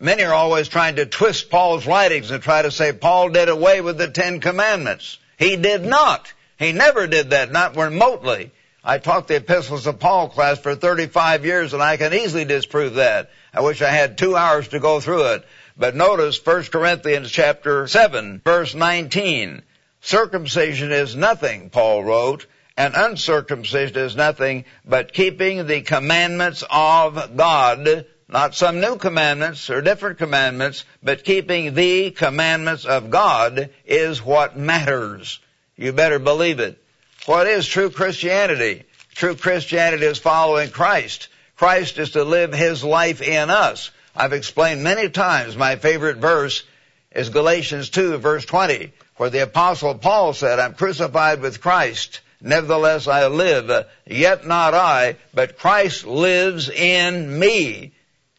Many 0.00 0.22
are 0.22 0.34
always 0.34 0.68
trying 0.68 0.96
to 0.96 1.06
twist 1.06 1.50
Paul's 1.50 1.84
writings 1.84 2.30
and 2.30 2.40
try 2.40 2.62
to 2.62 2.70
say 2.70 2.92
Paul 2.92 3.30
did 3.30 3.48
away 3.48 3.80
with 3.80 3.98
the 3.98 4.06
Ten 4.06 4.38
Commandments. 4.38 5.18
He 5.36 5.56
did 5.56 5.84
not. 5.84 6.32
He 6.56 6.70
never 6.70 7.08
did 7.08 7.30
that, 7.30 7.50
not 7.50 7.76
remotely. 7.76 8.52
I 8.84 8.98
taught 8.98 9.26
the 9.26 9.36
epistles 9.36 9.88
of 9.88 9.98
Paul 9.98 10.28
class 10.28 10.60
for 10.60 10.76
35 10.76 11.44
years 11.44 11.74
and 11.74 11.82
I 11.82 11.96
can 11.96 12.14
easily 12.14 12.44
disprove 12.44 12.94
that. 12.94 13.30
I 13.52 13.60
wish 13.60 13.82
I 13.82 13.90
had 13.90 14.16
two 14.16 14.36
hours 14.36 14.68
to 14.68 14.78
go 14.78 15.00
through 15.00 15.32
it. 15.32 15.44
But 15.76 15.96
notice 15.96 16.44
1 16.44 16.64
Corinthians 16.64 17.30
chapter 17.30 17.88
7 17.88 18.40
verse 18.44 18.76
19. 18.76 19.62
Circumcision 20.00 20.92
is 20.92 21.16
nothing, 21.16 21.70
Paul 21.70 22.04
wrote, 22.04 22.46
and 22.76 22.94
uncircumcision 22.96 23.98
is 23.98 24.14
nothing 24.14 24.64
but 24.84 25.12
keeping 25.12 25.66
the 25.66 25.80
commandments 25.80 26.62
of 26.70 27.36
God 27.36 28.06
not 28.28 28.54
some 28.54 28.80
new 28.80 28.96
commandments 28.96 29.70
or 29.70 29.80
different 29.80 30.18
commandments, 30.18 30.84
but 31.02 31.24
keeping 31.24 31.72
the 31.72 32.10
commandments 32.10 32.84
of 32.84 33.10
God 33.10 33.70
is 33.86 34.22
what 34.22 34.56
matters. 34.56 35.40
You 35.76 35.92
better 35.92 36.18
believe 36.18 36.60
it. 36.60 36.82
What 37.24 37.46
is 37.46 37.66
true 37.66 37.90
Christianity? 37.90 38.84
True 39.14 39.34
Christianity 39.34 40.04
is 40.04 40.18
following 40.18 40.70
Christ. 40.70 41.28
Christ 41.56 41.98
is 41.98 42.10
to 42.10 42.24
live 42.24 42.52
His 42.52 42.84
life 42.84 43.22
in 43.22 43.48
us. 43.48 43.90
I've 44.14 44.32
explained 44.32 44.82
many 44.82 45.08
times 45.08 45.56
my 45.56 45.76
favorite 45.76 46.18
verse 46.18 46.64
is 47.12 47.30
Galatians 47.30 47.88
2 47.90 48.18
verse 48.18 48.44
20, 48.44 48.92
where 49.16 49.30
the 49.30 49.42
apostle 49.42 49.94
Paul 49.94 50.34
said, 50.34 50.58
I'm 50.58 50.74
crucified 50.74 51.40
with 51.40 51.60
Christ. 51.60 52.20
Nevertheless 52.40 53.08
I 53.08 53.26
live, 53.26 53.86
yet 54.06 54.46
not 54.46 54.74
I, 54.74 55.16
but 55.32 55.58
Christ 55.58 56.06
lives 56.06 56.68
in 56.68 57.38
me. 57.38 57.92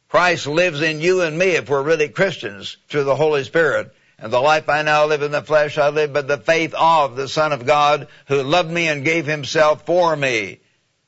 Christ 0.10 0.48
lives 0.48 0.82
in 0.82 1.02
you 1.02 1.22
and 1.22 1.38
me 1.38 1.52
if 1.52 1.70
we're 1.70 1.84
really 1.84 2.10
Christians 2.10 2.78
through 2.88 3.04
the 3.04 3.16
Holy 3.16 3.44
Spirit. 3.44 3.94
And 4.18 4.34
the 4.34 4.42
life 4.42 4.68
I 4.68 4.82
now 4.82 5.06
live 5.06 5.22
in 5.22 5.32
the 5.32 5.44
flesh, 5.44 5.78
I 5.78 5.90
live 5.90 6.12
by 6.14 6.22
the 6.22 6.40
faith 6.40 6.74
of 6.74 7.16
the 7.16 7.28
Son 7.28 7.54
of 7.54 7.66
God 7.66 8.08
who 8.28 8.42
loved 8.42 8.72
me 8.72 8.88
and 8.88 9.06
gave 9.06 9.28
himself 9.28 9.86
for 9.86 10.16
me. 10.16 10.60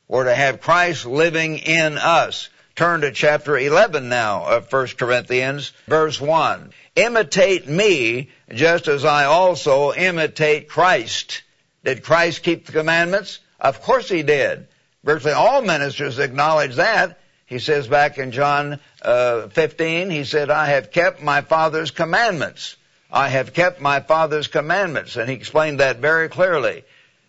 We're 0.07 0.25
to 0.25 0.35
have 0.35 0.61
Christ 0.61 1.05
living 1.05 1.57
in 1.57 1.97
us. 1.97 2.49
Turn 2.75 3.01
to 3.01 3.11
chapter 3.11 3.57
11 3.57 4.07
now 4.07 4.45
of 4.45 4.71
1 4.71 4.87
Corinthians, 4.97 5.73
verse 5.87 6.21
1. 6.21 6.71
Imitate 6.95 7.67
me 7.67 8.29
just 8.53 8.87
as 8.87 9.03
I 9.03 9.25
also 9.25 9.93
imitate 9.93 10.69
Christ. 10.69 11.41
Did 11.83 12.03
Christ 12.03 12.43
keep 12.43 12.67
the 12.67 12.71
commandments? 12.71 13.39
Of 13.59 13.81
course 13.81 14.09
he 14.09 14.21
did. 14.21 14.67
Virtually 15.03 15.33
all 15.33 15.63
ministers 15.63 16.19
acknowledge 16.19 16.75
that. 16.75 17.17
He 17.51 17.59
says 17.59 17.85
back 17.85 18.17
in 18.17 18.31
John 18.31 18.79
uh, 19.01 19.49
15, 19.49 20.09
he 20.09 20.23
said, 20.23 20.49
I 20.49 20.67
have 20.67 20.89
kept 20.89 21.21
my 21.21 21.41
Father's 21.41 21.91
commandments. 21.91 22.77
I 23.11 23.27
have 23.27 23.51
kept 23.51 23.81
my 23.81 23.99
Father's 23.99 24.47
commandments. 24.47 25.17
And 25.17 25.29
he 25.29 25.35
explained 25.35 25.81
that 25.81 25.97
very 25.97 26.29
clearly. 26.29 26.85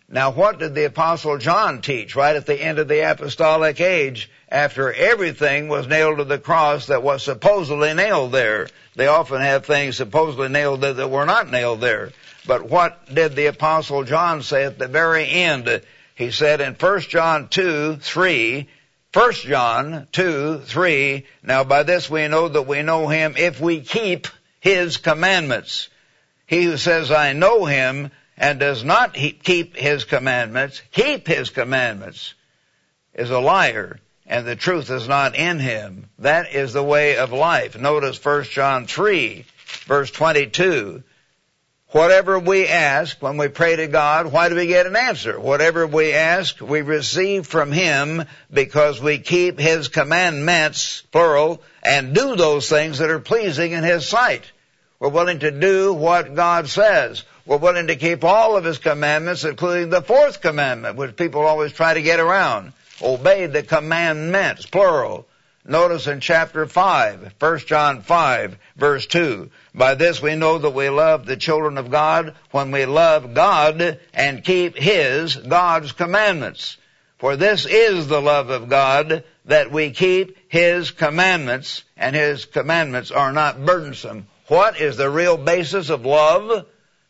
Now 0.07 0.31
what 0.31 0.59
did 0.59 0.75
the 0.75 0.85
Apostle 0.85 1.39
John 1.39 1.81
teach 1.81 2.15
right 2.15 2.37
at 2.37 2.45
the 2.45 2.55
end 2.55 2.79
of 2.79 2.87
the 2.87 3.01
apostolic 3.01 3.81
age 3.81 4.31
after 4.47 4.93
everything 4.93 5.67
was 5.67 5.87
nailed 5.87 6.19
to 6.19 6.23
the 6.23 6.39
cross 6.39 6.85
that 6.85 7.03
was 7.03 7.21
supposedly 7.21 7.93
nailed 7.93 8.31
there? 8.31 8.69
They 8.95 9.07
often 9.07 9.41
have 9.41 9.65
things 9.65 9.97
supposedly 9.97 10.47
nailed 10.47 10.79
there 10.79 10.93
that 10.93 11.11
were 11.11 11.25
not 11.25 11.51
nailed 11.51 11.81
there. 11.81 12.13
But 12.47 12.69
what 12.69 13.13
did 13.13 13.35
the 13.35 13.47
apostle 13.47 14.05
John 14.05 14.41
say 14.41 14.63
at 14.63 14.79
the 14.79 14.87
very 14.87 15.29
end? 15.29 15.81
He 16.15 16.31
said 16.31 16.61
in 16.61 16.75
1 16.75 16.99
John 17.01 17.49
2, 17.49 17.97
3, 17.97 18.69
1 19.13 19.33
John 19.33 20.07
2, 20.11 20.59
3, 20.59 21.25
now 21.43 21.63
by 21.63 21.83
this 21.83 22.09
we 22.09 22.27
know 22.27 22.47
that 22.47 22.63
we 22.63 22.81
know 22.81 23.07
him 23.07 23.35
if 23.37 23.61
we 23.61 23.81
keep 23.81 24.27
his 24.59 24.97
commandments. 24.97 25.89
He 26.47 26.63
who 26.63 26.77
says 26.77 27.11
I 27.11 27.33
know 27.33 27.65
him 27.65 28.11
and 28.37 28.59
does 28.59 28.83
not 28.83 29.13
keep 29.13 29.75
his 29.75 30.03
commandments, 30.03 30.81
keep 30.91 31.27
his 31.27 31.51
commandments, 31.51 32.33
is 33.13 33.29
a 33.29 33.39
liar 33.39 33.99
and 34.25 34.47
the 34.47 34.55
truth 34.55 34.89
is 34.89 35.07
not 35.07 35.35
in 35.35 35.59
him. 35.59 36.09
That 36.19 36.51
is 36.53 36.73
the 36.73 36.83
way 36.83 37.17
of 37.17 37.31
life. 37.31 37.77
Notice 37.77 38.23
1 38.23 38.45
John 38.45 38.87
3 38.87 39.45
verse 39.85 40.09
22. 40.11 41.03
Whatever 41.93 42.39
we 42.39 42.67
ask 42.67 43.21
when 43.21 43.37
we 43.37 43.49
pray 43.49 43.75
to 43.75 43.85
God, 43.85 44.31
why 44.31 44.49
do 44.49 44.55
we 44.55 44.65
get 44.65 44.87
an 44.87 44.95
answer? 44.95 45.39
Whatever 45.39 45.85
we 45.85 46.13
ask, 46.13 46.59
we 46.59 46.81
receive 46.81 47.45
from 47.45 47.71
Him 47.71 48.25
because 48.51 48.99
we 48.99 49.19
keep 49.19 49.59
His 49.59 49.89
commandments, 49.89 51.03
plural, 51.11 51.61
and 51.83 52.15
do 52.15 52.35
those 52.35 52.67
things 52.67 52.97
that 52.97 53.11
are 53.11 53.19
pleasing 53.19 53.73
in 53.73 53.83
His 53.83 54.07
sight. 54.07 54.51
We're 54.99 55.09
willing 55.09 55.37
to 55.39 55.51
do 55.51 55.93
what 55.93 56.33
God 56.33 56.67
says. 56.67 57.25
We're 57.45 57.57
willing 57.57 57.85
to 57.85 57.95
keep 57.95 58.23
all 58.23 58.57
of 58.57 58.63
His 58.63 58.79
commandments, 58.79 59.43
including 59.43 59.91
the 59.91 60.01
fourth 60.01 60.41
commandment, 60.41 60.95
which 60.95 61.15
people 61.15 61.41
always 61.41 61.73
try 61.73 61.93
to 61.93 62.01
get 62.01 62.19
around. 62.19 62.73
Obey 63.03 63.45
the 63.45 63.61
commandments, 63.61 64.65
plural. 64.65 65.27
Notice 65.65 66.07
in 66.07 66.19
chapter 66.19 66.65
5, 66.65 67.35
1 67.39 67.59
John 67.59 68.01
5, 68.01 68.57
verse 68.75 69.07
2, 69.07 69.49
by 69.73 69.95
this 69.95 70.21
we 70.21 70.35
know 70.35 70.57
that 70.57 70.71
we 70.71 70.89
love 70.89 71.25
the 71.25 71.37
children 71.37 71.77
of 71.77 71.89
God 71.89 72.35
when 72.51 72.71
we 72.71 72.85
love 72.85 73.33
God 73.33 73.97
and 74.13 74.43
keep 74.43 74.75
His, 74.75 75.37
God's 75.37 75.93
commandments. 75.93 76.75
For 77.17 77.37
this 77.37 77.65
is 77.65 78.07
the 78.07 78.21
love 78.21 78.49
of 78.49 78.67
God, 78.67 79.23
that 79.45 79.71
we 79.71 79.91
keep 79.91 80.37
His 80.49 80.91
commandments, 80.91 81.85
and 81.95 82.13
His 82.13 82.43
commandments 82.43 83.11
are 83.11 83.31
not 83.31 83.65
burdensome. 83.65 84.27
What 84.47 84.81
is 84.81 84.97
the 84.97 85.09
real 85.09 85.37
basis 85.37 85.89
of 85.89 86.05
love? 86.05 86.65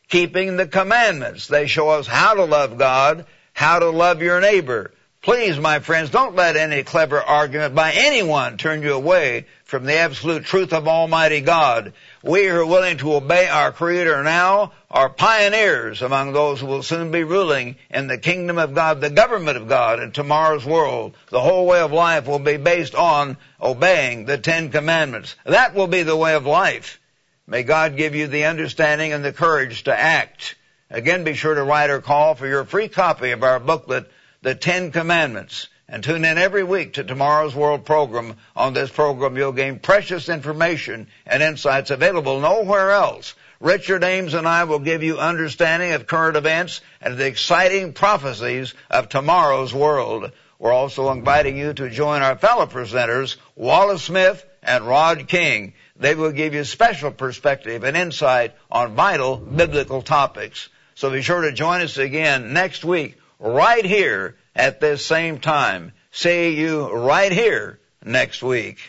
Keeping 0.10 0.58
the 0.58 0.68
commandments. 0.68 1.48
They 1.48 1.66
show 1.66 1.90
us 1.90 2.06
how 2.06 2.36
to 2.36 2.46
love 2.46 2.78
God, 2.78 3.26
how 3.54 3.80
to 3.80 3.90
love 3.90 4.22
your 4.22 4.40
neighbor. 4.40 4.92
Please, 5.24 5.58
my 5.58 5.80
friends, 5.80 6.10
don't 6.10 6.36
let 6.36 6.58
any 6.58 6.84
clever 6.84 7.22
argument 7.22 7.74
by 7.74 7.94
anyone 7.94 8.58
turn 8.58 8.82
you 8.82 8.92
away 8.94 9.46
from 9.64 9.86
the 9.86 9.96
absolute 9.96 10.44
truth 10.44 10.74
of 10.74 10.86
Almighty 10.86 11.40
God. 11.40 11.94
We 12.22 12.46
who 12.46 12.58
are 12.58 12.66
willing 12.66 12.98
to 12.98 13.16
obey 13.16 13.48
our 13.48 13.72
Creator 13.72 14.22
now 14.24 14.74
are 14.92 15.08
pioneers 15.08 16.02
among 16.02 16.34
those 16.34 16.60
who 16.60 16.66
will 16.66 16.84
soon 16.84 17.12
be 17.12 17.24
ruling 17.24 17.78
in 17.90 18.08
the 18.08 18.18
kingdom 18.18 18.58
of 18.58 18.76
God, 18.76 19.00
the 19.00 19.10
government 19.10 19.56
of 19.56 19.70
God 19.70 20.02
in 20.02 20.12
tomorrow's 20.12 20.66
world. 20.66 21.16
The 21.30 21.40
whole 21.40 21.66
way 21.68 21.80
of 21.80 21.94
life 21.94 22.28
will 22.28 22.40
be 22.40 22.58
based 22.58 22.94
on 22.94 23.38
obeying 23.62 24.26
the 24.26 24.38
Ten 24.38 24.72
Commandments. 24.72 25.38
That 25.46 25.74
will 25.74 25.88
be 25.88 26.04
the 26.04 26.18
way 26.18 26.36
of 26.36 26.46
life. 26.46 27.00
May 27.48 27.64
God 27.64 27.96
give 27.96 28.14
you 28.14 28.28
the 28.28 28.44
understanding 28.44 29.14
and 29.14 29.24
the 29.24 29.32
courage 29.32 29.84
to 29.86 29.98
act. 29.98 30.56
Again, 30.90 31.24
be 31.24 31.34
sure 31.34 31.56
to 31.56 31.64
write 31.64 31.90
or 31.90 32.02
call 32.02 32.36
for 32.36 32.46
your 32.46 32.66
free 32.66 32.90
copy 32.90 33.32
of 33.32 33.42
our 33.42 33.62
booklet, 33.62 34.12
the 34.44 34.54
Ten 34.54 34.92
Commandments. 34.92 35.70
And 35.88 36.04
tune 36.04 36.26
in 36.26 36.38
every 36.38 36.64
week 36.64 36.94
to 36.94 37.04
tomorrow's 37.04 37.56
World 37.56 37.86
program. 37.86 38.36
On 38.56 38.74
this 38.74 38.90
program, 38.90 39.38
you'll 39.38 39.54
gain 39.54 39.80
precious 39.80 40.28
information 40.28 41.08
and 41.26 41.42
insights 41.42 41.92
available 41.92 42.40
nowhere 42.40 42.92
else. 42.92 43.36
Richard 43.60 44.04
Ames 44.04 44.34
and 44.34 44.48
I 44.48 44.66
will 44.66 44.80
give 44.80 45.02
you 45.02 45.18
understanding 45.18 45.94
of 45.94 46.08
current 46.08 46.36
events 46.36 46.82
and 47.02 47.18
the 47.18 47.26
exciting 47.26 47.94
prophecies 47.94 48.74
of 48.92 49.08
tomorrow's 49.08 49.74
world. 49.74 50.32
We're 50.60 50.74
also 50.74 51.12
inviting 51.12 51.58
you 51.58 51.74
to 51.74 51.90
join 51.90 52.22
our 52.22 52.38
fellow 52.38 52.66
presenters, 52.66 53.38
Wallace 53.56 54.04
Smith 54.04 54.46
and 54.62 54.86
Rod 54.86 55.28
King. 55.30 55.74
They 55.96 56.16
will 56.16 56.32
give 56.32 56.54
you 56.54 56.66
special 56.66 57.12
perspective 57.12 57.84
and 57.84 57.96
insight 57.96 58.56
on 58.70 58.96
vital 58.96 59.38
biblical 59.38 60.02
topics. 60.02 60.68
So 60.96 61.10
be 61.10 61.22
sure 61.22 61.42
to 61.42 61.54
join 61.54 61.82
us 61.82 61.98
again 61.98 62.52
next 62.52 62.84
week 62.84 63.18
right 63.44 63.86
here 63.86 64.38
at 64.56 64.80
this 64.80 65.06
same 65.06 65.40
time. 65.40 65.92
See 66.12 66.60
you 66.60 66.90
right 66.92 67.32
here 67.32 67.80
next 68.04 68.42
week. 68.42 68.80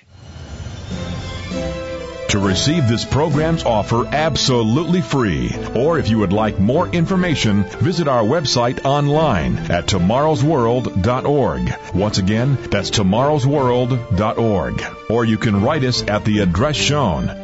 To 2.29 2.39
receive 2.41 2.89
this 2.89 3.05
program's 3.05 3.65
offer 3.65 4.07
absolutely 4.07 5.01
free, 5.03 5.55
or 5.77 5.99
if 6.01 6.09
you 6.09 6.19
would 6.19 6.33
like 6.33 6.59
more 6.59 6.89
information, 6.89 7.63
visit 7.63 8.09
our 8.09 8.25
website 8.25 8.85
online 8.85 9.57
at 9.71 9.87
tomorrowsworld.org. 9.87 11.75
Once 11.95 12.19
again, 12.19 12.59
that's 12.73 12.91
tomorrowsworld.org. 12.91 14.85
Or 15.09 15.25
you 15.25 15.39
can 15.39 15.63
write 15.63 15.85
us 15.85 16.03
at 16.03 16.25
the 16.25 16.41
address 16.41 16.75
shown. 16.75 17.44